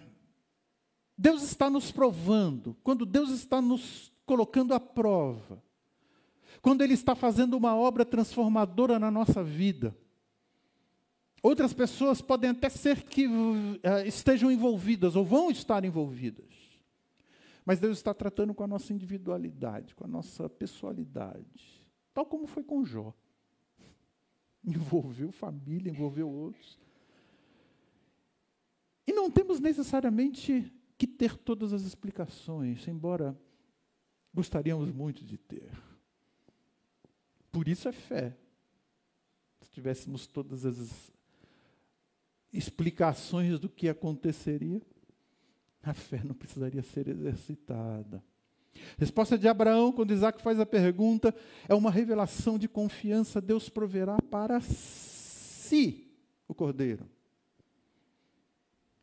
Deus 1.15 1.43
está 1.43 1.69
nos 1.69 1.91
provando. 1.91 2.75
Quando 2.83 3.05
Deus 3.05 3.29
está 3.29 3.61
nos 3.61 4.11
colocando 4.25 4.73
à 4.73 4.79
prova. 4.79 5.63
Quando 6.59 6.81
Ele 6.81 6.95
está 6.95 7.13
fazendo 7.13 7.55
uma 7.55 7.75
obra 7.75 8.03
transformadora 8.03 8.97
na 8.97 9.11
nossa 9.11 9.43
vida. 9.43 9.95
Outras 11.43 11.71
pessoas 11.71 12.19
podem 12.19 12.49
até 12.49 12.67
ser 12.67 13.03
que 13.03 13.27
uh, 13.27 13.79
estejam 14.07 14.51
envolvidas 14.51 15.15
ou 15.15 15.23
vão 15.23 15.51
estar 15.51 15.85
envolvidas. 15.85 16.68
Mas 17.69 17.79
Deus 17.79 17.99
está 17.99 18.15
tratando 18.15 18.51
com 18.55 18.63
a 18.63 18.67
nossa 18.67 18.91
individualidade, 18.91 19.93
com 19.93 20.03
a 20.03 20.07
nossa 20.07 20.49
pessoalidade. 20.49 21.87
Tal 22.15 22.25
como 22.25 22.47
foi 22.47 22.63
com 22.63 22.83
Jó. 22.83 23.13
Envolveu 24.65 25.31
família, 25.31 25.91
envolveu 25.91 26.27
outros. 26.27 26.79
E 29.05 29.13
não 29.13 29.29
temos 29.29 29.59
necessariamente 29.59 30.73
que 30.97 31.05
ter 31.05 31.37
todas 31.37 31.71
as 31.71 31.83
explicações, 31.83 32.87
embora 32.87 33.39
gostaríamos 34.33 34.91
muito 34.91 35.23
de 35.23 35.37
ter. 35.37 35.71
Por 37.51 37.67
isso 37.67 37.87
é 37.87 37.91
fé. 37.91 38.35
Se 39.61 39.69
tivéssemos 39.69 40.25
todas 40.25 40.65
as 40.65 41.11
explicações 42.51 43.59
do 43.59 43.69
que 43.69 43.87
aconteceria, 43.87 44.81
a 45.83 45.93
fé 45.93 46.21
não 46.23 46.35
precisaria 46.35 46.83
ser 46.83 47.07
exercitada. 47.07 48.23
Resposta 48.97 49.37
de 49.37 49.47
Abraão, 49.47 49.91
quando 49.91 50.13
Isaac 50.13 50.41
faz 50.41 50.59
a 50.59 50.65
pergunta, 50.65 51.33
é 51.67 51.73
uma 51.73 51.91
revelação 51.91 52.57
de 52.57 52.67
confiança. 52.67 53.41
Deus 53.41 53.69
proverá 53.69 54.17
para 54.29 54.59
si 54.61 56.07
o 56.47 56.53
cordeiro. 56.53 57.09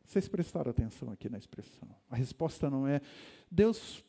Vocês 0.03 0.27
prestaram 0.27 0.71
atenção 0.71 1.11
aqui 1.11 1.29
na 1.29 1.37
expressão. 1.37 1.89
A 2.09 2.15
resposta 2.15 2.69
não 2.69 2.87
é 2.87 3.01
Deus 3.51 4.03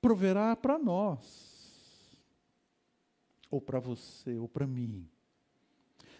proverá 0.00 0.54
para 0.56 0.78
nós, 0.78 2.16
ou 3.50 3.60
para 3.60 3.78
você, 3.78 4.38
ou 4.38 4.48
para 4.48 4.66
mim. 4.66 5.08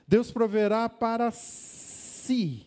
Deus 0.06 0.30
proverá 0.30 0.88
para 0.88 1.30
si. 1.30 2.66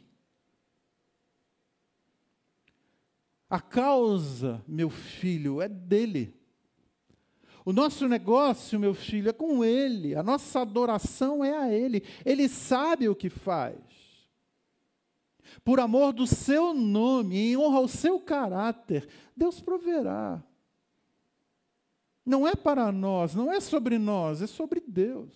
A 3.54 3.62
causa, 3.62 4.66
meu 4.68 4.89
filho, 4.89 5.62
é 5.62 5.70
dele. 5.70 6.36
O 7.64 7.72
nosso 7.72 8.08
negócio, 8.08 8.80
meu 8.80 8.95
filho, 8.95 9.30
é 9.30 9.32
com 9.32 9.64
Ele. 9.64 10.16
A 10.16 10.24
nossa 10.24 10.62
adoração 10.62 11.45
é 11.45 11.56
a 11.56 11.72
Ele. 11.72 12.01
Ele 12.26 12.49
sabe 12.49 13.08
o 13.08 13.16
que 13.16 13.30
faz. 13.30 13.78
Por 15.64 15.80
amor 15.80 16.14
do 16.14 16.26
seu 16.26 16.74
nome, 16.74 17.38
em 17.38 17.56
honra 17.56 17.78
ao 17.78 17.88
seu 17.88 18.20
caráter, 18.20 19.08
Deus 19.38 19.62
proverá. 19.62 20.43
Não 22.26 22.47
é 22.47 22.56
para 22.56 22.91
nós, 22.91 23.36
não 23.36 23.51
é 23.51 23.60
sobre 23.60 23.99
nós, 23.99 24.41
é 24.41 24.47
sobre 24.47 24.80
Deus. 24.80 25.30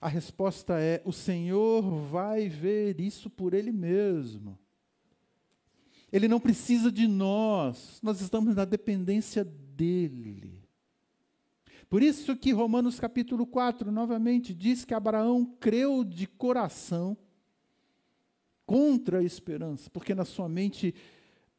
A 0.00 0.08
resposta 0.08 0.80
é: 0.80 1.00
o 1.04 1.12
Senhor 1.12 1.80
vai 1.96 2.48
ver 2.48 3.00
isso 3.00 3.30
por 3.30 3.54
Ele 3.54 3.70
mesmo. 3.70 4.58
Ele 6.12 6.26
não 6.26 6.40
precisa 6.40 6.90
de 6.90 7.06
nós, 7.06 8.00
nós 8.02 8.20
estamos 8.20 8.56
na 8.56 8.64
dependência 8.64 9.44
dele. 9.44 10.60
Por 11.88 12.02
isso 12.02 12.36
que 12.36 12.52
Romanos 12.52 13.00
capítulo 13.00 13.46
4, 13.46 13.90
novamente, 13.90 14.54
diz 14.54 14.84
que 14.84 14.94
Abraão 14.94 15.44
creu 15.58 16.04
de 16.04 16.26
coração 16.26 17.16
contra 18.66 19.18
a 19.18 19.24
esperança, 19.24 19.90
porque 19.90 20.14
na 20.14 20.24
sua 20.24 20.48
mente 20.48 20.94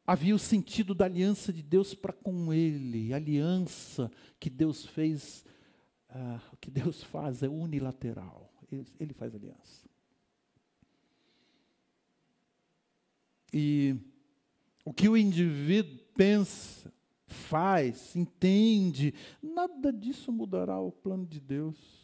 havia 0.06 0.34
o 0.34 0.38
sentido 0.38 0.94
da 0.94 1.04
aliança 1.04 1.52
de 1.52 1.62
Deus 1.62 1.94
para 1.94 2.12
com 2.12 2.52
ele, 2.52 3.12
a 3.12 3.16
aliança 3.16 4.10
que 4.40 4.48
Deus 4.48 4.86
fez, 4.86 5.44
uh, 6.08 6.40
o 6.52 6.56
que 6.56 6.70
Deus 6.70 7.02
faz 7.02 7.42
é 7.42 7.48
unilateral, 7.48 8.50
ele, 8.70 8.86
ele 8.98 9.12
faz 9.12 9.34
aliança. 9.34 9.86
E 13.52 13.96
o 14.84 14.92
que 14.92 15.08
o 15.08 15.16
indivíduo 15.16 15.98
pensa, 16.14 16.92
faz, 17.26 18.14
entende, 18.16 19.14
nada 19.42 19.92
disso 19.92 20.32
mudará 20.32 20.78
o 20.80 20.92
plano 20.92 21.26
de 21.26 21.40
Deus. 21.40 22.02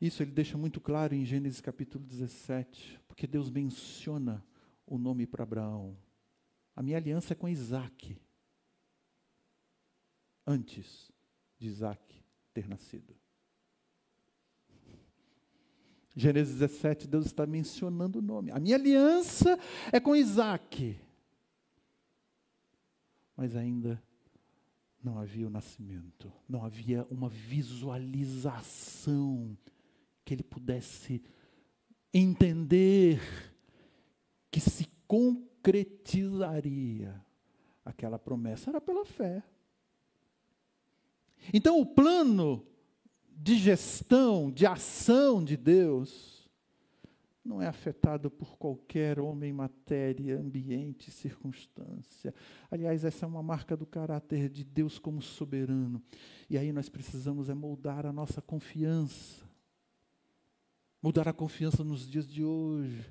Isso 0.00 0.22
ele 0.22 0.30
deixa 0.30 0.56
muito 0.56 0.80
claro 0.80 1.14
em 1.14 1.24
Gênesis 1.24 1.60
capítulo 1.60 2.04
17, 2.04 3.00
porque 3.08 3.26
Deus 3.26 3.50
menciona 3.50 4.44
o 4.86 4.96
nome 4.96 5.26
para 5.26 5.42
Abraão. 5.42 5.96
A 6.76 6.82
minha 6.82 6.96
aliança 6.96 7.32
é 7.32 7.36
com 7.36 7.48
Isaac, 7.48 8.16
antes 10.46 11.10
de 11.58 11.66
Isaac 11.66 12.14
ter 12.54 12.68
nascido. 12.68 13.17
Gênesis 16.18 16.58
17, 16.58 17.06
Deus 17.06 17.26
está 17.26 17.46
mencionando 17.46 18.18
o 18.18 18.22
nome. 18.22 18.50
A 18.50 18.58
minha 18.58 18.74
aliança 18.74 19.56
é 19.92 20.00
com 20.00 20.16
Isaac. 20.16 20.98
Mas 23.36 23.54
ainda 23.54 24.02
não 25.00 25.16
havia 25.16 25.46
o 25.46 25.50
nascimento, 25.50 26.32
não 26.48 26.64
havia 26.64 27.06
uma 27.08 27.28
visualização 27.28 29.56
que 30.24 30.34
ele 30.34 30.42
pudesse 30.42 31.22
entender 32.12 33.20
que 34.50 34.58
se 34.58 34.88
concretizaria 35.06 37.24
aquela 37.84 38.18
promessa. 38.18 38.70
Era 38.70 38.80
pela 38.80 39.04
fé. 39.04 39.40
Então 41.54 41.80
o 41.80 41.86
plano 41.86 42.66
de 43.40 43.56
gestão, 43.56 44.50
de 44.50 44.66
ação 44.66 45.44
de 45.44 45.56
Deus, 45.56 46.50
não 47.44 47.62
é 47.62 47.66
afetado 47.66 48.30
por 48.30 48.58
qualquer 48.58 49.18
homem, 49.20 49.52
matéria, 49.52 50.38
ambiente, 50.38 51.10
circunstância. 51.10 52.34
Aliás, 52.70 53.04
essa 53.04 53.24
é 53.24 53.28
uma 53.28 53.42
marca 53.42 53.76
do 53.76 53.86
caráter 53.86 54.50
de 54.50 54.64
Deus 54.64 54.98
como 54.98 55.22
soberano. 55.22 56.02
E 56.50 56.58
aí 56.58 56.72
nós 56.72 56.88
precisamos 56.88 57.48
é 57.48 57.54
moldar 57.54 58.04
a 58.04 58.12
nossa 58.12 58.42
confiança. 58.42 59.48
Mudar 61.00 61.28
a 61.28 61.32
confiança 61.32 61.84
nos 61.84 62.06
dias 62.06 62.28
de 62.28 62.44
hoje. 62.44 63.06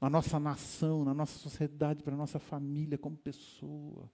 Na 0.00 0.08
nossa 0.08 0.38
nação, 0.38 1.04
na 1.04 1.12
nossa 1.12 1.36
sociedade, 1.38 2.02
para 2.02 2.14
a 2.14 2.18
nossa 2.18 2.38
família 2.38 2.96
como 2.96 3.16
pessoa. 3.16 4.10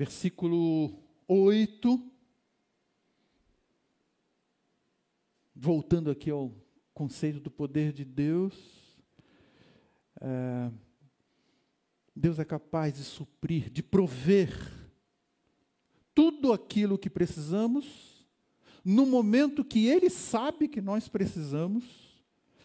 Versículo 0.00 0.98
8. 1.28 2.10
Voltando 5.54 6.10
aqui 6.10 6.30
ao 6.30 6.54
conceito 6.94 7.38
do 7.38 7.50
poder 7.50 7.92
de 7.92 8.02
Deus. 8.02 8.54
É, 10.18 10.70
Deus 12.16 12.38
é 12.38 12.46
capaz 12.46 12.94
de 12.94 13.04
suprir, 13.04 13.68
de 13.68 13.82
prover 13.82 14.50
tudo 16.14 16.50
aquilo 16.50 16.96
que 16.96 17.10
precisamos, 17.10 18.26
no 18.82 19.04
momento 19.04 19.62
que 19.62 19.86
Ele 19.86 20.08
sabe 20.08 20.66
que 20.66 20.80
nós 20.80 21.08
precisamos, 21.08 21.84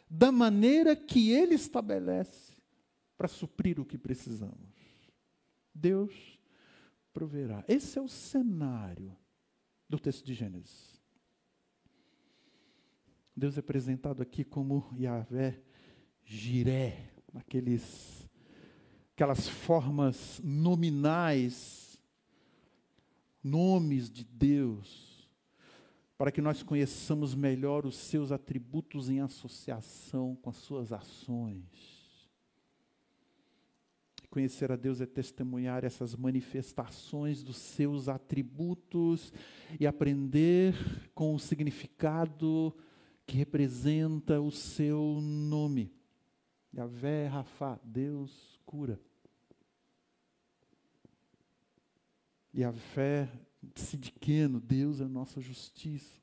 da 0.10 0.32
maneira 0.32 0.96
que 0.96 1.32
Ele 1.32 1.56
estabelece 1.56 2.54
para 3.18 3.28
suprir 3.28 3.78
o 3.78 3.86
que 3.86 3.98
precisamos. 3.98 4.74
Deus 5.74 6.35
proverá. 7.16 7.64
Esse 7.66 7.98
é 7.98 8.02
o 8.02 8.10
cenário 8.10 9.16
do 9.88 9.98
texto 9.98 10.26
de 10.26 10.34
Gênesis. 10.34 11.02
Deus 13.34 13.56
é 13.56 13.62
apresentado 13.62 14.22
aqui 14.22 14.44
como 14.44 14.94
Yahvé 15.00 15.64
Jiré, 16.26 17.14
aqueles, 17.34 18.30
aquelas 19.14 19.48
formas 19.48 20.42
nominais, 20.44 21.98
nomes 23.42 24.10
de 24.10 24.26
Deus, 24.26 25.30
para 26.18 26.34
que 26.34 26.42
nós 26.42 26.64
conheçamos 26.64 27.34
melhor 27.34 27.86
os 27.86 27.96
seus 27.96 28.30
atributos 28.30 29.10
em 29.10 29.22
associação 29.22 30.36
com 30.42 30.50
as 30.50 30.58
suas 30.58 30.92
ações. 30.92 31.95
Conhecer 34.36 34.70
a 34.70 34.76
Deus 34.76 35.00
é 35.00 35.06
testemunhar 35.06 35.86
essas 35.86 36.14
manifestações 36.14 37.42
dos 37.42 37.56
seus 37.56 38.10
atributos 38.10 39.32
e 39.80 39.88
aprender 39.88 40.76
com 41.14 41.34
o 41.34 41.40
significado 41.40 42.76
que 43.26 43.38
representa 43.38 44.42
o 44.42 44.52
seu 44.52 45.22
nome. 45.22 45.90
Yahvé 46.76 47.28
Rafa, 47.28 47.80
Deus 47.82 48.60
cura. 48.66 49.00
Yahvé 52.54 53.30
Sidiqueno, 53.74 54.60
Deus 54.60 55.00
é 55.00 55.06
a 55.06 55.08
nossa 55.08 55.40
justiça. 55.40 56.22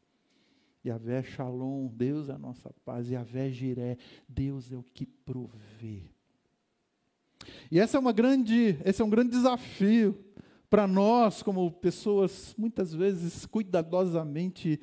Yahvé 0.84 1.22
Shalom, 1.22 1.86
Deus 1.88 2.28
é 2.28 2.32
a 2.32 2.38
nossa 2.38 2.74
paz. 2.84 3.08
Yahvé 3.08 3.50
Jiré, 3.50 3.96
Deus 4.28 4.70
é 4.70 4.76
o 4.76 4.82
que 4.82 5.06
provê. 5.06 6.11
E 7.70 7.78
essa 7.78 7.96
é 7.96 8.00
uma 8.00 8.12
grande, 8.12 8.76
esse 8.84 9.00
é 9.02 9.04
um 9.04 9.10
grande 9.10 9.30
desafio 9.30 10.18
para 10.68 10.86
nós, 10.86 11.42
como 11.42 11.70
pessoas 11.70 12.54
muitas 12.56 12.94
vezes 12.94 13.44
cuidadosamente 13.44 14.80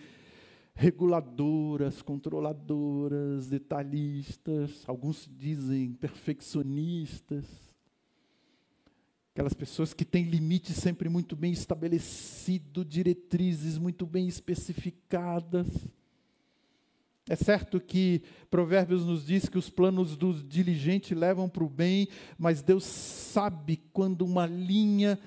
reguladoras, 0.76 2.02
controladoras, 2.02 3.48
detalhistas, 3.48 4.84
alguns 4.88 5.30
dizem 5.38 5.94
perfeccionistas, 5.94 7.46
aquelas 9.34 9.54
pessoas 9.54 9.94
que 9.94 10.06
têm 10.06 10.24
limites 10.24 10.78
sempre 10.78 11.10
muito 11.10 11.36
bem 11.36 11.52
estabelecidos, 11.52 12.86
diretrizes 12.88 13.78
muito 13.78 14.06
bem 14.06 14.28
especificadas. 14.28 15.68
É 17.30 17.36
certo 17.36 17.80
que 17.80 18.24
Provérbios 18.50 19.06
nos 19.06 19.24
diz 19.24 19.48
que 19.48 19.58
os 19.60 19.70
planos 19.70 20.18
do 20.18 20.34
diligente 20.34 21.14
levam 21.14 21.48
para 21.48 21.64
o 21.64 21.70
bem, 21.70 22.08
mas 22.40 22.64
Deus 22.64 22.84
sabe 22.84 23.78
quando 23.94 24.24
uma 24.26 24.48
linha 24.48 25.20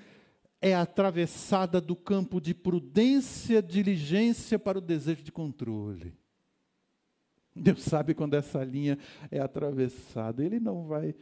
é 0.60 0.74
atravessada 0.74 1.80
do 1.80 1.94
campo 1.94 2.40
de 2.40 2.54
prudência, 2.54 3.62
diligência 3.62 4.58
para 4.58 4.78
o 4.78 4.80
desejo 4.80 5.22
de 5.22 5.30
controle. 5.30 6.12
Deus 7.54 7.82
sabe 7.82 8.14
quando 8.14 8.34
essa 8.34 8.64
linha 8.64 8.98
é 9.30 9.38
atravessada. 9.38 10.44
Ele 10.44 10.58
não 10.58 10.88
vai 10.88 11.14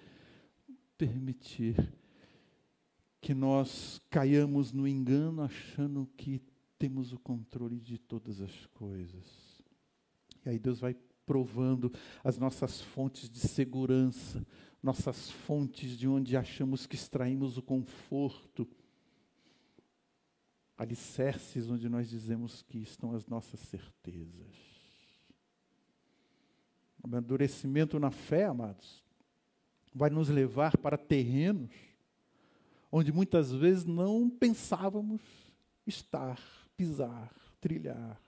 permitir 0.97 1.77
que 3.21 3.35
nós 3.35 4.01
caiamos 4.09 4.73
no 4.73 4.89
engano 4.89 5.43
achando 5.43 6.09
que 6.17 6.41
temos 6.79 7.13
o 7.13 7.19
controle 7.19 7.79
de 7.79 7.99
todas 7.99 8.41
as 8.41 8.65
coisas. 8.73 9.50
E 10.45 10.51
aí 10.51 10.59
Deus 10.59 10.81
vai 10.81 10.97
provando 11.27 11.93
as 12.25 12.39
nossas 12.39 12.81
fontes 12.81 13.29
de 13.29 13.41
segurança, 13.41 14.45
nossas 14.83 15.31
fontes 15.31 15.97
de 15.97 16.09
onde 16.09 16.37
achamos 16.37 16.87
que 16.87 16.95
extraímos 16.95 17.57
o 17.57 17.63
conforto, 17.63 18.67
alicerces 20.77 21.69
onde 21.69 21.89
nós 21.89 22.09
dizemos 22.09 22.63
que 22.63 22.79
estão 22.79 23.15
as 23.15 23.27
nossas 23.27 23.61
certezas. 23.61 24.71
Amadurecimento 27.03 27.99
na 27.99 28.11
fé, 28.11 28.47
amados, 28.47 29.03
vai 29.95 30.11
nos 30.11 30.29
levar 30.29 30.77
para 30.77 30.99
terrenos 30.99 31.71
onde 32.91 33.13
muitas 33.13 33.53
vezes 33.53 33.85
não 33.85 34.29
pensávamos 34.29 35.21
estar, 35.87 36.41
pisar, 36.77 37.33
trilhar. 37.61 38.21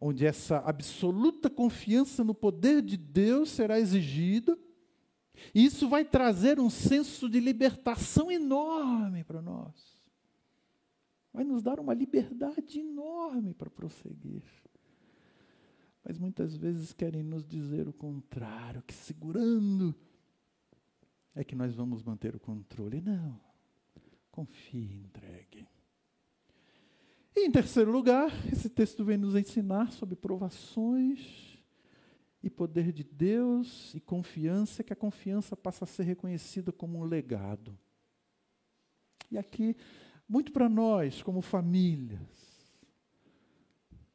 Onde 0.00 0.24
essa 0.24 0.58
absoluta 0.58 1.50
confiança 1.50 2.22
no 2.22 2.34
poder 2.34 2.82
de 2.82 2.96
Deus 2.96 3.50
será 3.50 3.80
exigida, 3.80 4.56
e 5.54 5.64
isso 5.64 5.88
vai 5.88 6.04
trazer 6.04 6.60
um 6.60 6.70
senso 6.70 7.28
de 7.28 7.40
libertação 7.40 8.30
enorme 8.30 9.24
para 9.24 9.42
nós. 9.42 9.98
Vai 11.32 11.44
nos 11.44 11.62
dar 11.62 11.78
uma 11.78 11.94
liberdade 11.94 12.80
enorme 12.80 13.54
para 13.54 13.70
prosseguir 13.70 14.42
mas 16.08 16.18
muitas 16.18 16.56
vezes 16.56 16.94
querem 16.94 17.22
nos 17.22 17.46
dizer 17.46 17.86
o 17.86 17.92
contrário, 17.92 18.82
que 18.82 18.94
segurando 18.94 19.94
é 21.34 21.44
que 21.44 21.54
nós 21.54 21.74
vamos 21.74 22.02
manter 22.02 22.34
o 22.34 22.40
controle. 22.40 23.02
Não. 23.02 23.38
Confie, 24.32 25.02
entregue. 25.04 25.67
E 27.40 27.46
em 27.46 27.50
terceiro 27.52 27.92
lugar, 27.92 28.32
esse 28.52 28.68
texto 28.68 29.04
vem 29.04 29.16
nos 29.16 29.36
ensinar 29.36 29.92
sobre 29.92 30.16
provações 30.16 31.56
e 32.42 32.50
poder 32.50 32.90
de 32.92 33.04
Deus 33.04 33.94
e 33.94 34.00
confiança, 34.00 34.82
que 34.82 34.92
a 34.92 34.96
confiança 34.96 35.56
passa 35.56 35.84
a 35.84 35.86
ser 35.86 36.02
reconhecida 36.02 36.72
como 36.72 36.98
um 36.98 37.04
legado. 37.04 37.78
E 39.30 39.38
aqui, 39.38 39.76
muito 40.28 40.50
para 40.50 40.68
nós, 40.68 41.22
como 41.22 41.40
famílias, 41.40 42.48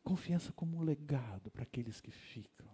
Confiança 0.04 0.52
como 0.52 0.78
um 0.78 0.82
legado 0.82 1.50
para 1.50 1.64
aqueles 1.64 2.02
que 2.02 2.12
ficam. 2.12 2.68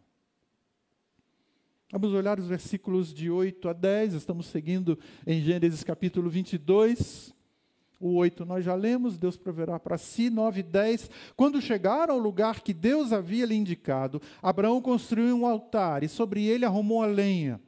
Vamos 1.92 2.12
olhar 2.12 2.40
os 2.40 2.48
versículos 2.48 3.14
de 3.14 3.30
8 3.30 3.70
a 3.70 3.74
10, 3.74 4.16
estamos 4.16 4.48
seguindo 4.48 4.98
em 5.28 5.40
Gênesis 5.40 5.84
capítulo 5.84 6.28
22. 6.28 7.39
O 8.00 8.16
8 8.16 8.46
nós 8.46 8.64
já 8.64 8.76
lemos, 8.76 9.18
Deus 9.18 9.36
proverá 9.36 9.80
para 9.80 9.98
si. 9.98 10.30
9 10.30 10.62
e 10.62 10.64
10. 10.64 11.10
Quando 11.36 11.62
chegaram 11.62 12.14
ao 12.14 12.20
lugar 12.20 12.62
que 12.62 12.74
Deus 12.74 13.12
havia 13.12 13.46
lhe 13.46 13.56
indicado, 13.56 14.22
Abraão 14.42 14.82
construiu 14.82 15.36
um 15.36 15.46
altar 15.46 16.04
e 16.04 16.08
sobre 16.08 16.46
ele 16.46 16.66
arrumou 16.66 17.04
a 17.04 17.08
lenha. 17.08 17.62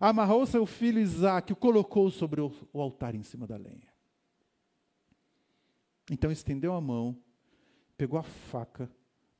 Amarrou 0.00 0.44
seu 0.46 0.66
filho 0.66 0.98
Isaque 0.98 1.52
o 1.52 1.56
colocou 1.56 2.10
sobre 2.10 2.40
o, 2.40 2.52
o 2.72 2.80
altar 2.80 3.14
em 3.14 3.22
cima 3.22 3.46
da 3.46 3.56
lenha. 3.56 3.92
Então 6.10 6.30
estendeu 6.30 6.74
a 6.74 6.80
mão 6.80 7.16
pegou 8.02 8.18
a 8.18 8.22
faca 8.24 8.90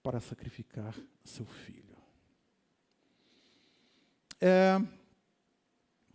para 0.05 0.21
sacrificar 0.21 0.95
seu 1.25 1.45
filho. 1.45 1.97
É, 4.41 4.81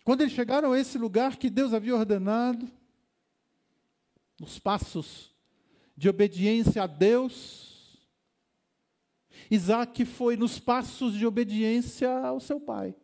quando 0.05 0.21
eles 0.21 0.31
chegaram 0.31 0.71
a 0.71 0.79
esse 0.79 0.97
lugar 0.97 1.35
que 1.35 1.49
Deus 1.49 1.73
havia 1.73 1.93
ordenado, 1.93 2.71
nos 4.39 4.59
passos 4.59 5.35
de 5.95 6.07
obediência 6.07 6.83
a 6.83 6.87
Deus, 6.87 7.99
Isaac 9.49 10.05
foi 10.05 10.35
nos 10.35 10.59
passos 10.59 11.13
de 11.13 11.25
obediência 11.25 12.11
ao 12.19 12.39
seu 12.39 12.59
pai. 12.59 12.95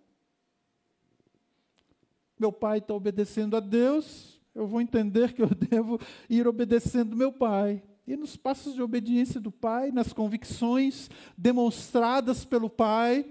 Meu 2.40 2.52
pai 2.52 2.80
está 2.80 2.94
obedecendo 2.94 3.56
a 3.56 3.60
Deus, 3.60 4.40
eu 4.54 4.68
vou 4.68 4.82
entender 4.82 5.34
que 5.34 5.42
eu 5.42 5.50
devo 5.56 6.00
ir 6.30 6.48
obedecendo 6.48 7.16
meu 7.16 7.32
pai 7.32 7.82
e 8.06 8.16
nos 8.16 8.36
passos 8.36 8.74
de 8.74 8.82
obediência 8.82 9.40
do 9.40 9.52
Pai, 9.52 9.92
nas 9.92 10.12
convicções 10.12 11.10
demonstradas 11.38 12.44
pelo 12.44 12.70
Pai. 12.70 13.26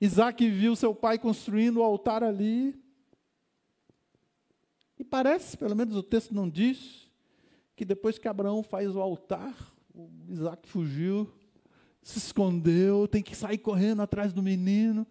Isaac 0.00 0.48
viu 0.50 0.76
seu 0.76 0.94
pai 0.94 1.18
construindo 1.18 1.78
o 1.78 1.82
altar 1.82 2.22
ali. 2.22 2.78
Parece, 5.14 5.56
pelo 5.56 5.76
menos 5.76 5.94
o 5.94 6.02
texto 6.02 6.34
não 6.34 6.50
diz, 6.50 7.08
que 7.76 7.84
depois 7.84 8.18
que 8.18 8.26
Abraão 8.26 8.64
faz 8.64 8.96
o 8.96 9.00
altar, 9.00 9.54
o 9.94 10.10
Isaac 10.28 10.68
fugiu, 10.68 11.32
se 12.02 12.18
escondeu, 12.18 13.06
tem 13.06 13.22
que 13.22 13.36
sair 13.36 13.58
correndo 13.58 14.02
atrás 14.02 14.32
do 14.32 14.42
menino. 14.42 15.06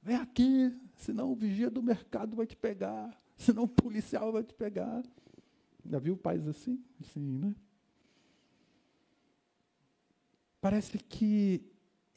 Vem 0.00 0.14
aqui, 0.14 0.72
senão 0.94 1.32
o 1.32 1.34
vigia 1.34 1.68
do 1.68 1.82
mercado 1.82 2.36
vai 2.36 2.46
te 2.46 2.54
pegar, 2.54 3.20
senão 3.36 3.64
o 3.64 3.68
policial 3.68 4.30
vai 4.30 4.44
te 4.44 4.54
pegar. 4.54 5.02
Já 5.84 5.98
viu 5.98 6.16
pais 6.16 6.46
assim? 6.46 6.80
Assim, 7.00 7.18
né? 7.20 7.52
Parece 10.60 10.96
que 10.98 11.64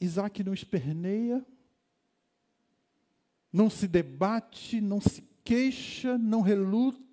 Isaac 0.00 0.44
não 0.44 0.54
esperneia, 0.54 1.44
não 3.52 3.68
se 3.68 3.88
debate, 3.88 4.80
não 4.80 5.00
se 5.00 5.24
queixa, 5.42 6.16
não 6.16 6.40
reluta. 6.40 7.11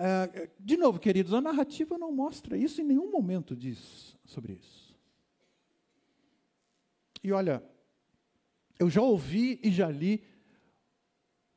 É, 0.00 0.48
de 0.60 0.76
novo, 0.76 1.00
queridos, 1.00 1.34
a 1.34 1.40
narrativa 1.40 1.98
não 1.98 2.12
mostra 2.12 2.56
isso, 2.56 2.80
em 2.80 2.84
nenhum 2.84 3.10
momento 3.10 3.56
diz 3.56 4.16
sobre 4.24 4.52
isso. 4.52 4.96
E 7.20 7.32
olha, 7.32 7.60
eu 8.78 8.88
já 8.88 9.02
ouvi 9.02 9.58
e 9.60 9.72
já 9.72 9.90
li 9.90 10.22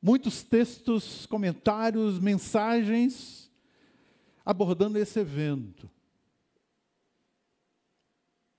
muitos 0.01 0.41
textos, 0.41 1.27
comentários, 1.27 2.19
mensagens 2.19 3.51
abordando 4.43 4.97
esse 4.97 5.19
evento. 5.19 5.87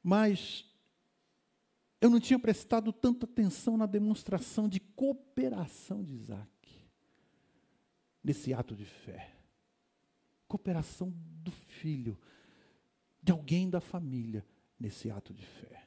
Mas 0.01 0.65
eu 2.01 2.09
não 2.09 2.21
tinha 2.21 2.39
prestado 2.39 2.93
tanta 2.93 3.27
atenção 3.27 3.77
na 3.77 3.87
demonstração 3.87 4.69
de 4.69 4.79
cooperação 4.79 6.05
de 6.05 6.15
Isaac 6.15 6.52
nesse 8.23 8.53
ato 8.53 8.75
de 8.75 8.85
fé. 8.85 9.35
Cooperação 10.47 11.13
do 11.43 11.51
filho, 11.51 12.19
de 13.23 13.33
alguém 13.33 13.69
da 13.69 13.81
família 13.81 14.45
nesse 14.79 15.11
ato 15.11 15.33
de 15.33 15.45
fé. 15.45 15.87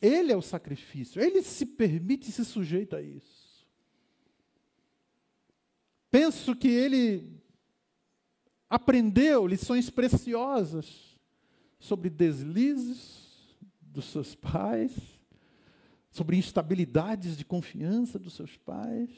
Ele 0.00 0.32
é 0.32 0.36
o 0.36 0.42
sacrifício, 0.42 1.22
ele 1.22 1.42
se 1.42 1.64
permite 1.64 2.28
e 2.28 2.32
se 2.32 2.44
sujeita 2.44 2.98
a 2.98 3.02
isso. 3.02 3.66
Penso 6.10 6.54
que 6.54 6.68
ele 6.68 7.40
aprendeu 8.68 9.46
lições 9.46 9.90
preciosas 9.90 11.16
sobre 11.78 12.10
deslizes 12.10 13.56
dos 13.80 14.06
seus 14.06 14.34
pais, 14.34 14.92
sobre 16.10 16.36
instabilidades 16.36 17.36
de 17.36 17.44
confiança 17.44 18.18
dos 18.18 18.34
seus 18.34 18.56
pais, 18.56 19.10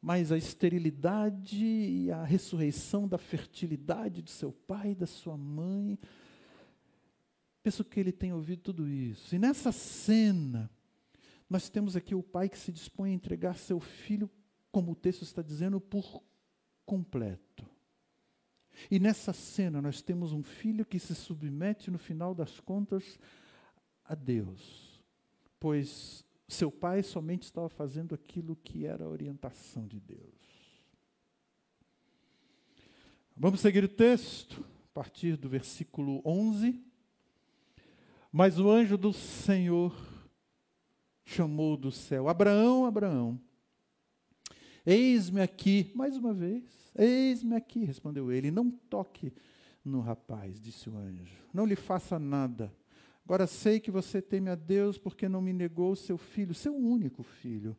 mas 0.00 0.32
a 0.32 0.38
esterilidade 0.38 1.64
e 1.64 2.10
a 2.10 2.24
ressurreição 2.24 3.06
da 3.06 3.18
fertilidade 3.18 4.22
do 4.22 4.30
seu 4.30 4.50
pai 4.50 4.94
da 4.94 5.06
sua 5.06 5.36
mãe. 5.36 5.98
Penso 7.62 7.84
que 7.84 8.00
ele 8.00 8.12
tem 8.12 8.32
ouvido 8.32 8.62
tudo 8.62 8.88
isso. 8.88 9.34
E 9.34 9.38
nessa 9.38 9.70
cena, 9.70 10.70
nós 11.48 11.68
temos 11.68 11.96
aqui 11.96 12.14
o 12.14 12.22
pai 12.22 12.48
que 12.48 12.58
se 12.58 12.72
dispõe 12.72 13.10
a 13.10 13.14
entregar 13.14 13.56
seu 13.56 13.78
filho 13.78 14.30
como 14.72 14.92
o 14.92 14.96
texto 14.96 15.22
está 15.22 15.42
dizendo, 15.42 15.80
por 15.80 16.22
completo. 16.86 17.66
E 18.90 18.98
nessa 18.98 19.32
cena 19.32 19.82
nós 19.82 20.00
temos 20.00 20.32
um 20.32 20.42
filho 20.42 20.86
que 20.86 20.98
se 20.98 21.14
submete, 21.14 21.90
no 21.90 21.98
final 21.98 22.34
das 22.34 22.60
contas, 22.60 23.18
a 24.04 24.14
Deus, 24.14 25.00
pois 25.58 26.24
seu 26.50 26.70
pai 26.70 27.02
somente 27.02 27.44
estava 27.44 27.68
fazendo 27.68 28.14
aquilo 28.14 28.56
que 28.56 28.84
era 28.84 29.04
a 29.04 29.08
orientação 29.08 29.86
de 29.86 30.00
Deus. 30.00 30.50
Vamos 33.36 33.60
seguir 33.60 33.84
o 33.84 33.88
texto, 33.88 34.64
a 34.90 34.94
partir 34.94 35.36
do 35.36 35.48
versículo 35.48 36.20
11. 36.24 36.78
Mas 38.32 38.58
o 38.58 38.70
anjo 38.70 38.98
do 38.98 39.12
Senhor 39.12 39.94
chamou 41.24 41.76
do 41.76 41.90
céu: 41.90 42.28
Abraão, 42.28 42.84
Abraão. 42.84 43.40
Eis-me 44.84 45.40
aqui, 45.40 45.90
mais 45.94 46.16
uma 46.16 46.32
vez, 46.32 46.64
eis-me 46.96 47.54
aqui, 47.54 47.84
respondeu 47.84 48.32
ele. 48.32 48.50
Não 48.50 48.70
toque 48.70 49.32
no 49.84 50.00
rapaz, 50.00 50.60
disse 50.60 50.88
o 50.88 50.96
anjo. 50.96 51.36
Não 51.52 51.64
lhe 51.64 51.76
faça 51.76 52.18
nada. 52.18 52.72
Agora 53.30 53.46
sei 53.46 53.78
que 53.78 53.92
você 53.92 54.20
teme 54.20 54.50
a 54.50 54.56
Deus 54.56 54.98
porque 54.98 55.28
não 55.28 55.40
me 55.40 55.52
negou 55.52 55.94
seu 55.94 56.18
filho, 56.18 56.52
seu 56.52 56.74
único 56.74 57.22
filho. 57.22 57.76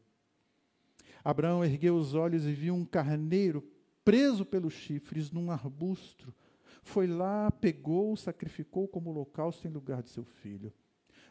Abraão 1.22 1.62
ergueu 1.62 1.98
os 1.98 2.14
olhos 2.14 2.46
e 2.46 2.54
viu 2.54 2.74
um 2.74 2.86
carneiro 2.86 3.62
preso 4.02 4.46
pelos 4.46 4.72
chifres 4.72 5.30
num 5.30 5.52
arbusto. 5.52 6.34
Foi 6.82 7.06
lá, 7.06 7.52
pegou, 7.52 8.16
sacrificou 8.16 8.88
como 8.88 9.10
holocausto 9.10 9.68
em 9.68 9.72
lugar 9.72 10.02
de 10.02 10.10
seu 10.12 10.24
filho. 10.24 10.72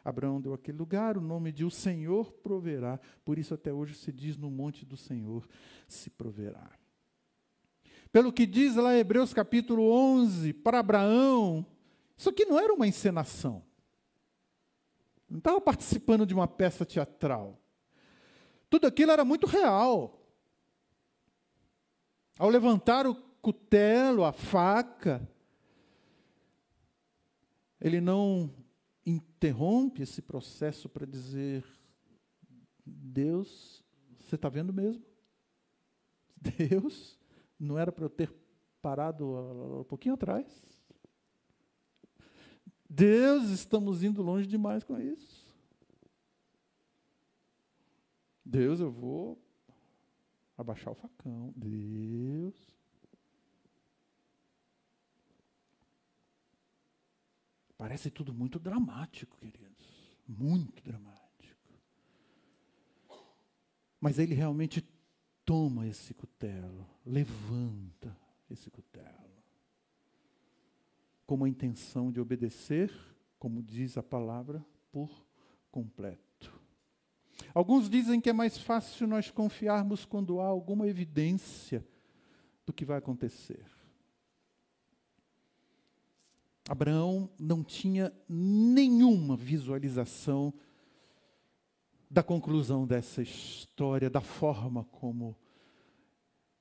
Abraão 0.04 0.38
deu 0.38 0.52
aquele 0.52 0.76
lugar 0.76 1.16
o 1.16 1.22
nome 1.22 1.50
de 1.50 1.64
o 1.64 1.70
Senhor 1.70 2.30
proverá. 2.30 3.00
Por 3.24 3.38
isso 3.38 3.54
até 3.54 3.72
hoje 3.72 3.94
se 3.94 4.12
diz 4.12 4.36
no 4.36 4.50
monte 4.50 4.84
do 4.84 4.98
Senhor 4.98 5.48
se 5.88 6.10
proverá. 6.10 6.70
Pelo 8.12 8.30
que 8.30 8.44
diz 8.44 8.76
lá 8.76 8.94
Hebreus 8.94 9.32
capítulo 9.32 9.90
11, 9.90 10.52
para 10.52 10.80
Abraão, 10.80 11.64
Isso 12.18 12.28
aqui 12.28 12.44
não 12.44 12.60
era 12.60 12.74
uma 12.74 12.86
encenação. 12.86 13.69
Não 15.30 15.38
estava 15.38 15.60
participando 15.60 16.26
de 16.26 16.34
uma 16.34 16.48
peça 16.48 16.84
teatral. 16.84 17.56
Tudo 18.68 18.88
aquilo 18.88 19.12
era 19.12 19.24
muito 19.24 19.46
real. 19.46 20.20
Ao 22.36 22.48
levantar 22.48 23.06
o 23.06 23.14
cutelo, 23.14 24.24
a 24.24 24.32
faca, 24.32 25.26
ele 27.80 28.00
não 28.00 28.52
interrompe 29.06 30.02
esse 30.02 30.20
processo 30.20 30.88
para 30.88 31.06
dizer: 31.06 31.64
Deus, 32.84 33.84
você 34.18 34.34
está 34.34 34.48
vendo 34.48 34.72
mesmo? 34.72 35.04
Deus, 36.36 37.18
não 37.58 37.78
era 37.78 37.92
para 37.92 38.04
eu 38.04 38.10
ter 38.10 38.32
parado 38.82 39.80
um 39.80 39.84
pouquinho 39.84 40.14
atrás? 40.14 40.79
Deus, 42.92 43.50
estamos 43.50 44.02
indo 44.02 44.20
longe 44.20 44.48
demais 44.48 44.82
com 44.82 44.98
isso. 44.98 45.46
Deus, 48.44 48.80
eu 48.80 48.90
vou 48.90 49.40
abaixar 50.58 50.92
o 50.92 50.96
facão. 50.96 51.54
Deus. 51.56 52.54
Parece 57.78 58.10
tudo 58.10 58.34
muito 58.34 58.58
dramático, 58.58 59.36
queridos. 59.38 60.18
Muito 60.26 60.82
dramático. 60.82 61.20
Mas 64.00 64.18
ele 64.18 64.34
realmente 64.34 64.84
toma 65.44 65.86
esse 65.86 66.12
cutelo, 66.12 66.88
levanta 67.06 68.16
esse 68.50 68.68
cutelo, 68.68 69.29
com 71.30 71.44
a 71.44 71.48
intenção 71.48 72.10
de 72.10 72.20
obedecer, 72.20 72.92
como 73.38 73.62
diz 73.62 73.96
a 73.96 74.02
palavra, 74.02 74.66
por 74.90 75.24
completo. 75.70 76.52
Alguns 77.54 77.88
dizem 77.88 78.20
que 78.20 78.28
é 78.28 78.32
mais 78.32 78.58
fácil 78.58 79.06
nós 79.06 79.30
confiarmos 79.30 80.04
quando 80.04 80.40
há 80.40 80.46
alguma 80.46 80.88
evidência 80.88 81.86
do 82.66 82.72
que 82.72 82.84
vai 82.84 82.98
acontecer. 82.98 83.64
Abraão 86.68 87.30
não 87.38 87.62
tinha 87.62 88.12
nenhuma 88.28 89.36
visualização 89.36 90.52
da 92.10 92.24
conclusão 92.24 92.88
dessa 92.88 93.22
história, 93.22 94.10
da 94.10 94.20
forma 94.20 94.82
como 94.82 95.36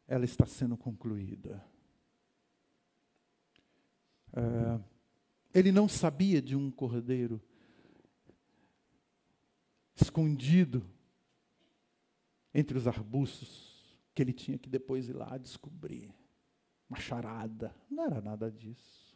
ela 0.08 0.26
está 0.26 0.46
sendo 0.46 0.78
concluída. 0.78 1.60
É, 4.40 4.80
ele 5.54 5.72
não 5.72 5.88
sabia 5.88 6.42
de 6.42 6.56
um 6.56 6.72
cordeiro 6.72 7.42
escondido 9.96 10.86
entre 12.54 12.78
os 12.78 12.88
arbustos, 12.88 13.98
que 14.16 14.22
ele 14.22 14.34
tinha 14.34 14.58
que 14.58 14.70
depois 14.70 15.10
ir 15.10 15.14
lá 15.14 15.38
descobrir. 15.38 16.14
Uma 16.90 17.00
charada. 17.00 17.76
Não 17.90 18.04
era 18.04 18.20
nada 18.20 18.50
disso. 18.50 19.16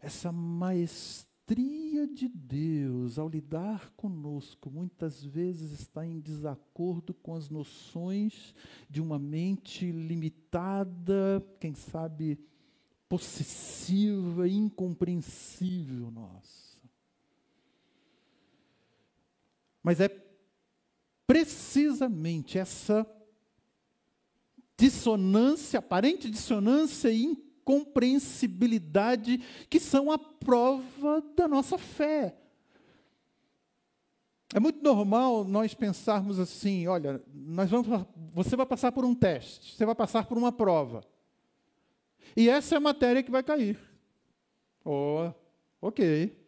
Essa 0.00 0.32
maestria 0.32 2.08
de 2.08 2.26
Deus 2.28 3.18
ao 3.18 3.28
lidar 3.28 3.90
conosco 3.90 4.68
muitas 4.68 5.22
vezes 5.22 5.70
está 5.72 6.04
em 6.04 6.18
desacordo 6.18 7.14
com 7.14 7.34
as 7.34 7.48
noções 7.48 8.52
de 8.90 9.00
uma 9.00 9.20
mente 9.20 9.92
limitada, 9.92 11.46
quem 11.60 11.74
sabe 11.74 12.40
possessiva, 13.12 14.48
incompreensível 14.48 16.10
nossa. 16.10 16.80
Mas 19.82 20.00
é 20.00 20.08
precisamente 21.26 22.58
essa 22.58 23.06
dissonância, 24.78 25.78
aparente 25.78 26.30
dissonância 26.30 27.10
e 27.10 27.24
incompreensibilidade 27.24 29.36
que 29.68 29.78
são 29.78 30.10
a 30.10 30.18
prova 30.18 31.22
da 31.36 31.46
nossa 31.46 31.76
fé. 31.76 32.34
É 34.54 34.60
muito 34.60 34.82
normal 34.82 35.44
nós 35.44 35.74
pensarmos 35.74 36.38
assim, 36.38 36.86
olha, 36.86 37.22
nós 37.30 37.68
vamos, 37.68 38.06
você 38.32 38.56
vai 38.56 38.64
passar 38.64 38.90
por 38.90 39.04
um 39.04 39.14
teste, 39.14 39.76
você 39.76 39.84
vai 39.84 39.94
passar 39.94 40.24
por 40.24 40.38
uma 40.38 40.50
prova. 40.50 41.11
E 42.36 42.48
essa 42.48 42.74
é 42.74 42.78
a 42.78 42.80
matéria 42.80 43.22
que 43.22 43.30
vai 43.30 43.42
cair. 43.42 43.78
Oh, 44.84 45.30
ok 45.80 46.42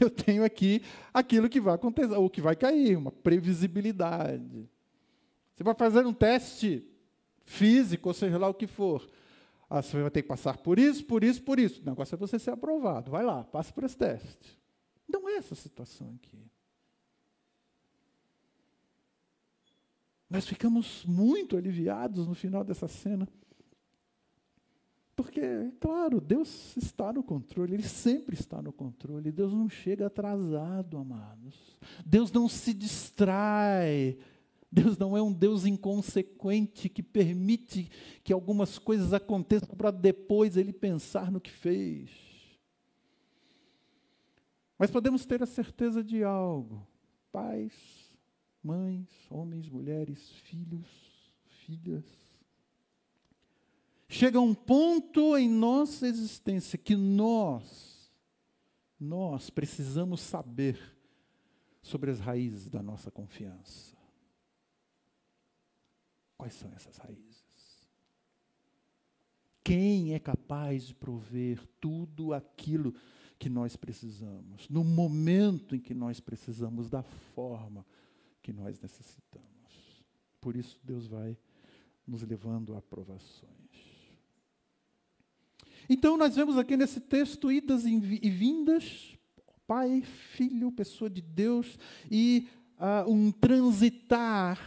eu 0.00 0.10
tenho 0.10 0.44
aqui 0.44 0.82
aquilo 1.12 1.48
que 1.48 1.60
vai 1.60 1.74
acontecer, 1.74 2.14
ou 2.14 2.30
que 2.30 2.40
vai 2.40 2.56
cair, 2.56 2.96
uma 2.96 3.12
previsibilidade. 3.12 4.68
Você 5.54 5.62
vai 5.62 5.74
fazer 5.74 6.06
um 6.06 6.14
teste 6.14 6.86
físico, 7.44 8.08
ou 8.08 8.14
seja 8.14 8.38
lá 8.38 8.48
o 8.48 8.54
que 8.54 8.66
for. 8.66 9.08
Ah, 9.68 9.82
você 9.82 10.00
vai 10.00 10.10
ter 10.10 10.22
que 10.22 10.28
passar 10.28 10.58
por 10.58 10.78
isso, 10.78 11.04
por 11.04 11.24
isso, 11.24 11.42
por 11.42 11.58
isso. 11.58 11.82
O 11.82 11.84
negócio 11.84 12.14
é 12.14 12.18
você 12.18 12.38
ser 12.38 12.50
aprovado. 12.50 13.10
Vai 13.10 13.24
lá, 13.24 13.44
passe 13.44 13.72
por 13.72 13.84
esse 13.84 13.96
teste. 13.96 14.58
Não 15.08 15.28
é 15.28 15.36
essa 15.36 15.54
situação 15.54 16.14
aqui. 16.16 16.38
Nós 20.28 20.46
ficamos 20.46 21.04
muito 21.04 21.56
aliviados 21.56 22.26
no 22.26 22.34
final 22.34 22.64
dessa 22.64 22.88
cena. 22.88 23.28
Porque, 25.22 25.40
claro, 25.78 26.20
Deus 26.20 26.76
está 26.76 27.12
no 27.12 27.22
controle, 27.22 27.74
Ele 27.74 27.84
sempre 27.84 28.34
está 28.34 28.60
no 28.60 28.72
controle. 28.72 29.30
Deus 29.30 29.52
não 29.52 29.68
chega 29.68 30.06
atrasado, 30.06 30.96
amados. 30.96 31.78
Deus 32.04 32.32
não 32.32 32.48
se 32.48 32.74
distrai. 32.74 34.18
Deus 34.70 34.98
não 34.98 35.16
é 35.16 35.22
um 35.22 35.32
Deus 35.32 35.64
inconsequente 35.64 36.88
que 36.88 37.04
permite 37.04 37.88
que 38.24 38.32
algumas 38.32 38.80
coisas 38.80 39.12
aconteçam 39.12 39.76
para 39.76 39.92
depois 39.92 40.56
Ele 40.56 40.72
pensar 40.72 41.30
no 41.30 41.40
que 41.40 41.52
fez. 41.52 42.10
Mas 44.76 44.90
podemos 44.90 45.24
ter 45.24 45.40
a 45.40 45.46
certeza 45.46 46.02
de 46.02 46.24
algo: 46.24 46.84
pais, 47.30 47.72
mães, 48.60 49.06
homens, 49.30 49.68
mulheres, 49.68 50.32
filhos, 50.32 50.88
filhas, 51.64 52.04
chega 54.12 54.38
um 54.38 54.54
ponto 54.54 55.38
em 55.38 55.48
nossa 55.48 56.06
existência 56.06 56.78
que 56.78 56.94
nós, 56.94 58.12
nós 59.00 59.48
precisamos 59.48 60.20
saber 60.20 60.78
sobre 61.80 62.10
as 62.10 62.20
raízes 62.20 62.68
da 62.68 62.82
nossa 62.82 63.10
confiança. 63.10 63.96
Quais 66.36 66.52
são 66.52 66.70
essas 66.74 66.98
raízes? 66.98 67.88
Quem 69.64 70.12
é 70.12 70.18
capaz 70.18 70.88
de 70.88 70.94
prover 70.94 71.66
tudo 71.80 72.34
aquilo 72.34 72.94
que 73.38 73.48
nós 73.48 73.76
precisamos, 73.76 74.68
no 74.68 74.84
momento 74.84 75.74
em 75.74 75.80
que 75.80 75.94
nós 75.94 76.20
precisamos, 76.20 76.90
da 76.90 77.02
forma 77.02 77.86
que 78.42 78.52
nós 78.52 78.78
necessitamos? 78.78 80.04
Por 80.38 80.54
isso, 80.54 80.78
Deus 80.84 81.06
vai 81.06 81.38
nos 82.06 82.22
levando 82.22 82.76
a 82.76 82.82
provações. 82.82 83.61
Então, 85.88 86.16
nós 86.16 86.36
vemos 86.36 86.56
aqui 86.56 86.76
nesse 86.76 87.00
texto 87.00 87.50
idas 87.50 87.84
e 87.84 87.98
vindas, 87.98 89.16
Pai, 89.66 90.02
Filho, 90.02 90.72
pessoa 90.72 91.08
de 91.08 91.22
Deus, 91.22 91.78
e 92.10 92.48
uh, 92.78 93.10
um 93.10 93.30
transitar 93.30 94.58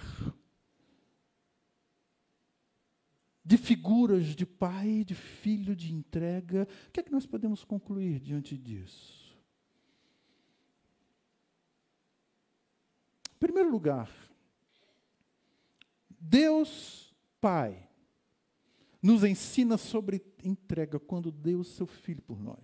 de 3.45 3.57
figuras 3.57 4.35
de 4.35 4.45
pai, 4.45 5.03
de 5.03 5.13
filho, 5.13 5.75
de 5.75 5.93
entrega. 5.93 6.67
O 6.87 6.91
que 6.91 6.99
é 6.99 7.03
que 7.03 7.11
nós 7.11 7.27
podemos 7.27 7.63
concluir 7.63 8.19
diante 8.19 8.57
disso? 8.57 9.37
Em 13.35 13.37
primeiro 13.37 13.69
lugar, 13.69 14.09
Deus 16.09 17.13
Pai 17.39 17.87
nos 19.05 19.23
ensina 19.23 19.77
sobre 19.77 20.19
entrega 20.43 20.99
quando 20.99 21.31
deu 21.31 21.59
o 21.59 21.63
seu 21.63 21.85
filho 21.85 22.23
por 22.23 22.41
nós. 22.41 22.57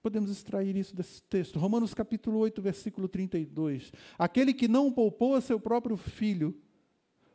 Podemos 0.00 0.30
extrair 0.30 0.76
isso 0.76 0.94
desse 0.94 1.20
texto. 1.22 1.58
Romanos 1.58 1.92
capítulo 1.92 2.38
8, 2.38 2.62
versículo 2.62 3.08
32. 3.08 3.90
Aquele 4.16 4.54
que 4.54 4.68
não 4.68 4.92
poupou 4.92 5.34
a 5.34 5.40
seu 5.40 5.58
próprio 5.58 5.96
filho, 5.96 6.56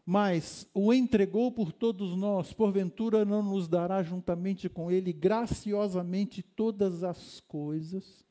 mas 0.05 0.65
o 0.73 0.93
entregou 0.93 1.51
por 1.51 1.73
todos 1.73 2.15
nós, 2.15 2.53
porventura 2.53 3.25
não 3.25 3.43
nos 3.43 3.67
dará 3.67 4.01
juntamente 4.01 4.69
com 4.69 4.89
ele 4.89 5.11
graciosamente 5.11 6.41
todas 6.41 7.03
as 7.03 7.41
coisas? 7.41 8.25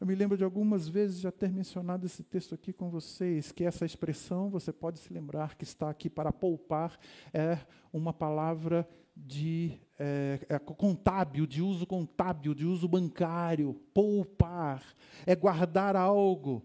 Eu 0.00 0.06
me 0.06 0.14
lembro 0.14 0.34
de 0.34 0.42
algumas 0.42 0.88
vezes 0.88 1.20
já 1.20 1.30
ter 1.30 1.52
mencionado 1.52 2.06
esse 2.06 2.22
texto 2.22 2.54
aqui 2.54 2.72
com 2.72 2.88
vocês, 2.88 3.52
que 3.52 3.64
essa 3.64 3.84
expressão, 3.84 4.48
você 4.48 4.72
pode 4.72 4.98
se 4.98 5.12
lembrar 5.12 5.56
que 5.56 5.64
está 5.64 5.90
aqui 5.90 6.08
para 6.08 6.32
poupar, 6.32 6.98
é 7.34 7.58
uma 7.92 8.10
palavra 8.10 8.88
de 9.14 9.78
é, 9.98 10.40
é, 10.48 10.58
contábil, 10.58 11.46
de 11.46 11.60
uso 11.60 11.86
contábil, 11.86 12.54
de 12.54 12.64
uso 12.64 12.88
bancário, 12.88 13.74
poupar, 13.92 14.82
é 15.26 15.36
guardar 15.36 15.94
algo, 15.94 16.64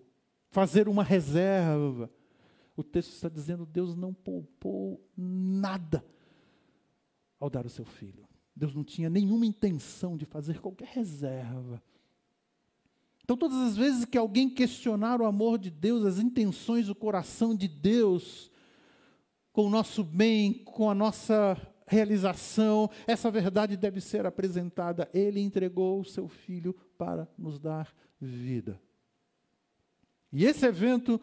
fazer 0.50 0.88
uma 0.88 1.04
reserva. 1.04 2.10
O 2.74 2.84
texto 2.84 3.12
está 3.12 3.28
dizendo: 3.28 3.66
Deus 3.66 3.98
não 3.98 4.14
poupou 4.14 5.06
nada 5.18 6.06
ao 7.38 7.50
dar 7.50 7.66
o 7.66 7.70
seu 7.70 7.84
filho. 7.84 8.26
Deus 8.56 8.74
não 8.74 8.86
tinha 8.86 9.10
nenhuma 9.10 9.46
intenção 9.46 10.16
de 10.16 10.24
fazer 10.24 10.62
qualquer 10.62 10.88
reserva. 10.88 11.84
Então, 13.26 13.36
todas 13.36 13.58
as 13.58 13.76
vezes 13.76 14.06
que 14.06 14.20
alguém 14.20 14.48
questionar 14.48 15.20
o 15.20 15.26
amor 15.26 15.58
de 15.58 15.72
Deus, 15.72 16.06
as 16.06 16.20
intenções, 16.20 16.90
o 16.90 16.94
coração 16.94 17.56
de 17.56 17.68
Deus, 17.68 18.52
com 19.52 19.66
o 19.66 19.70
nosso 19.70 20.04
bem, 20.04 20.54
com 20.54 20.92
a 20.92 20.94
nossa 20.94 21.58
realização, 21.88 22.88
essa 23.08 23.32
verdade 23.32 23.76
deve 23.76 24.00
ser 24.00 24.28
apresentada. 24.28 25.10
Ele 25.12 25.40
entregou 25.40 26.02
o 26.02 26.06
seu 26.06 26.28
filho 26.28 26.76
para 27.00 27.28
nos 27.36 27.58
dar 27.58 27.92
vida. 28.22 28.80
E 30.32 30.46
esse 30.46 30.64
evento 30.64 31.20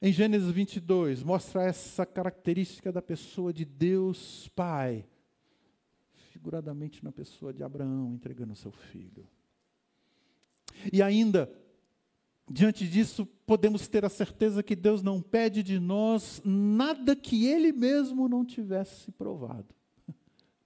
em 0.00 0.12
Gênesis 0.12 0.52
22 0.52 1.24
mostra 1.24 1.64
essa 1.64 2.06
característica 2.06 2.92
da 2.92 3.02
pessoa 3.02 3.52
de 3.52 3.64
Deus 3.64 4.46
Pai 4.54 5.04
figuradamente 6.30 7.02
na 7.02 7.10
pessoa 7.10 7.52
de 7.52 7.64
Abraão 7.64 8.12
entregando 8.14 8.54
seu 8.54 8.70
filho. 8.70 9.26
E 10.92 11.02
ainda, 11.02 11.50
diante 12.50 12.88
disso, 12.88 13.26
podemos 13.46 13.88
ter 13.88 14.04
a 14.04 14.08
certeza 14.08 14.62
que 14.62 14.76
Deus 14.76 15.02
não 15.02 15.20
pede 15.20 15.62
de 15.62 15.78
nós 15.78 16.40
nada 16.44 17.14
que 17.14 17.46
Ele 17.46 17.72
mesmo 17.72 18.28
não 18.28 18.44
tivesse 18.44 19.10
provado. 19.12 19.74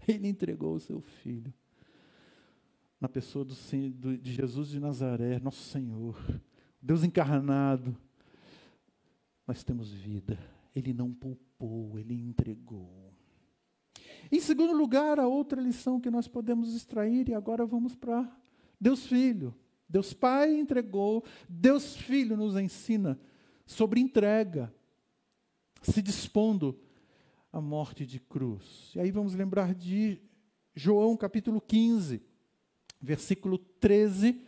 Ele 0.06 0.28
entregou 0.28 0.74
o 0.74 0.80
seu 0.80 1.00
filho 1.00 1.52
na 3.00 3.08
pessoa 3.08 3.44
do, 3.44 4.18
de 4.18 4.32
Jesus 4.32 4.68
de 4.68 4.78
Nazaré, 4.78 5.40
nosso 5.40 5.62
Senhor, 5.70 6.16
Deus 6.82 7.02
encarnado. 7.02 7.96
Nós 9.46 9.64
temos 9.64 9.90
vida. 9.90 10.38
Ele 10.76 10.92
não 10.92 11.12
poupou, 11.12 11.98
ele 11.98 12.14
entregou. 12.14 13.10
Em 14.30 14.38
segundo 14.38 14.72
lugar, 14.72 15.18
a 15.18 15.26
outra 15.26 15.60
lição 15.60 16.00
que 16.00 16.10
nós 16.10 16.28
podemos 16.28 16.74
extrair, 16.74 17.28
e 17.28 17.34
agora 17.34 17.64
vamos 17.64 17.96
para 17.96 18.30
Deus 18.78 19.06
Filho. 19.06 19.54
Deus 19.90 20.12
Pai 20.12 20.54
entregou, 20.54 21.24
Deus 21.48 21.96
Filho 21.96 22.36
nos 22.36 22.56
ensina 22.56 23.18
sobre 23.66 24.00
entrega, 24.00 24.72
se 25.82 26.00
dispondo 26.00 26.78
à 27.52 27.60
morte 27.60 28.06
de 28.06 28.20
cruz. 28.20 28.92
E 28.94 29.00
aí 29.00 29.10
vamos 29.10 29.34
lembrar 29.34 29.74
de 29.74 30.22
João 30.74 31.16
capítulo 31.16 31.60
15, 31.60 32.22
versículo 33.02 33.58
13 33.58 34.46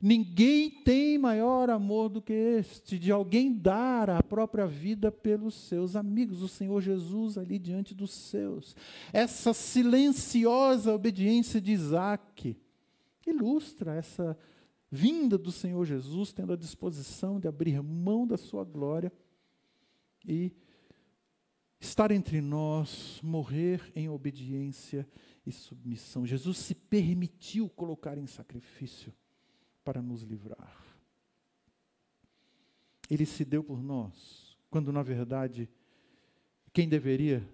Ninguém 0.00 0.70
tem 0.70 1.18
maior 1.18 1.68
amor 1.68 2.08
do 2.08 2.22
que 2.22 2.32
este, 2.32 3.00
de 3.00 3.10
alguém 3.10 3.52
dar 3.52 4.08
a 4.08 4.22
própria 4.22 4.64
vida 4.64 5.10
pelos 5.10 5.54
seus 5.54 5.96
amigos, 5.96 6.40
o 6.40 6.46
Senhor 6.46 6.80
Jesus 6.80 7.36
ali 7.36 7.58
diante 7.58 7.96
dos 7.96 8.12
seus. 8.12 8.76
Essa 9.12 9.52
silenciosa 9.52 10.94
obediência 10.94 11.60
de 11.60 11.72
Isaac 11.72 12.56
ilustra 13.26 13.96
essa 13.96 14.38
vinda 14.90 15.36
do 15.36 15.52
Senhor 15.52 15.84
Jesus, 15.84 16.32
tendo 16.32 16.52
a 16.52 16.56
disposição 16.56 17.38
de 17.38 17.46
abrir 17.46 17.82
mão 17.82 18.26
da 18.26 18.36
sua 18.36 18.64
glória 18.64 19.12
e 20.26 20.52
estar 21.80 22.10
entre 22.10 22.40
nós, 22.40 23.20
morrer 23.22 23.92
em 23.94 24.08
obediência 24.08 25.08
e 25.46 25.52
submissão. 25.52 26.26
Jesus 26.26 26.58
se 26.58 26.74
permitiu 26.74 27.68
colocar 27.68 28.18
em 28.18 28.26
sacrifício 28.26 29.14
para 29.84 30.02
nos 30.02 30.22
livrar. 30.22 30.84
Ele 33.08 33.24
se 33.24 33.44
deu 33.44 33.64
por 33.64 33.82
nós, 33.82 34.58
quando 34.68 34.92
na 34.92 35.02
verdade 35.02 35.68
quem 36.72 36.88
deveria 36.88 37.46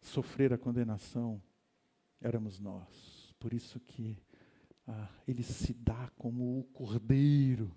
sofrer 0.00 0.52
a 0.52 0.58
condenação 0.58 1.42
éramos 2.20 2.58
nós. 2.58 3.34
Por 3.38 3.52
isso 3.52 3.78
que 3.80 4.16
ah, 4.86 5.08
ele 5.26 5.42
se 5.42 5.72
dá 5.72 6.10
como 6.18 6.60
o 6.60 6.64
Cordeiro 6.64 7.70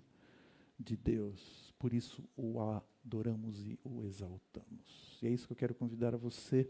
de 0.78 0.96
Deus. 0.96 1.74
Por 1.78 1.92
isso 1.92 2.24
o 2.36 2.60
adoramos 2.60 3.66
e 3.66 3.78
o 3.84 4.02
exaltamos. 4.02 5.18
E 5.22 5.26
é 5.26 5.30
isso 5.30 5.46
que 5.46 5.52
eu 5.52 5.56
quero 5.56 5.74
convidar 5.74 6.14
a 6.14 6.18
você 6.18 6.68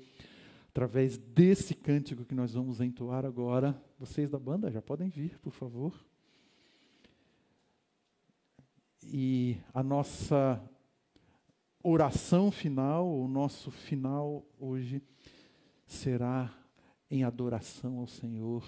através 0.68 1.16
desse 1.16 1.74
cântico 1.74 2.24
que 2.24 2.34
nós 2.34 2.53
vamos 2.53 2.80
entoar 2.80 3.24
agora. 3.24 3.80
Vocês 3.99 4.30
da 4.30 4.39
banda 4.39 4.70
já 4.70 4.82
podem 4.82 5.09
vir, 5.09 5.39
por 5.39 5.53
favor. 5.53 5.95
E 9.03 9.57
a 9.72 9.82
nossa 9.82 10.62
oração 11.82 12.51
final, 12.51 13.09
o 13.09 13.28
nosso 13.28 13.70
final 13.70 14.45
hoje, 14.59 15.01
será 15.87 16.53
em 17.09 17.22
adoração 17.22 17.99
ao 17.99 18.07
Senhor 18.07 18.64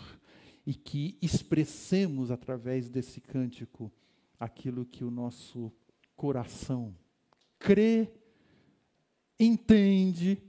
e 0.68 0.74
que 0.74 1.16
expressemos 1.22 2.30
através 2.30 2.90
desse 2.90 3.22
cântico 3.22 3.90
aquilo 4.38 4.84
que 4.84 5.02
o 5.02 5.10
nosso 5.10 5.72
coração 6.14 6.94
crê, 7.58 8.12
entende 9.40 10.42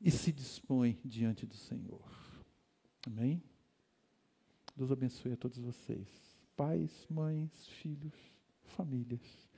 e 0.00 0.10
se 0.10 0.32
dispõe 0.32 0.98
diante 1.04 1.44
do 1.44 1.54
Senhor. 1.54 2.02
Amém? 3.06 3.42
Deus 4.74 4.90
abençoe 4.90 5.32
a 5.32 5.36
todos 5.36 5.58
vocês. 5.58 6.08
Pais, 6.56 7.06
mães, 7.10 7.66
filhos, 7.66 8.14
famílias. 8.62 9.50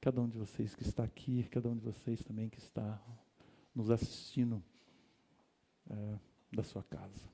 Cada 0.00 0.22
um 0.22 0.28
de 0.30 0.38
vocês 0.38 0.74
que 0.74 0.84
está 0.84 1.04
aqui, 1.04 1.42
cada 1.50 1.68
um 1.68 1.76
de 1.76 1.84
vocês 1.84 2.24
também 2.24 2.48
que 2.48 2.58
está 2.58 2.98
nos 3.74 3.90
assistindo 3.90 4.64
é, 5.90 6.18
da 6.50 6.62
sua 6.62 6.82
casa. 6.82 7.33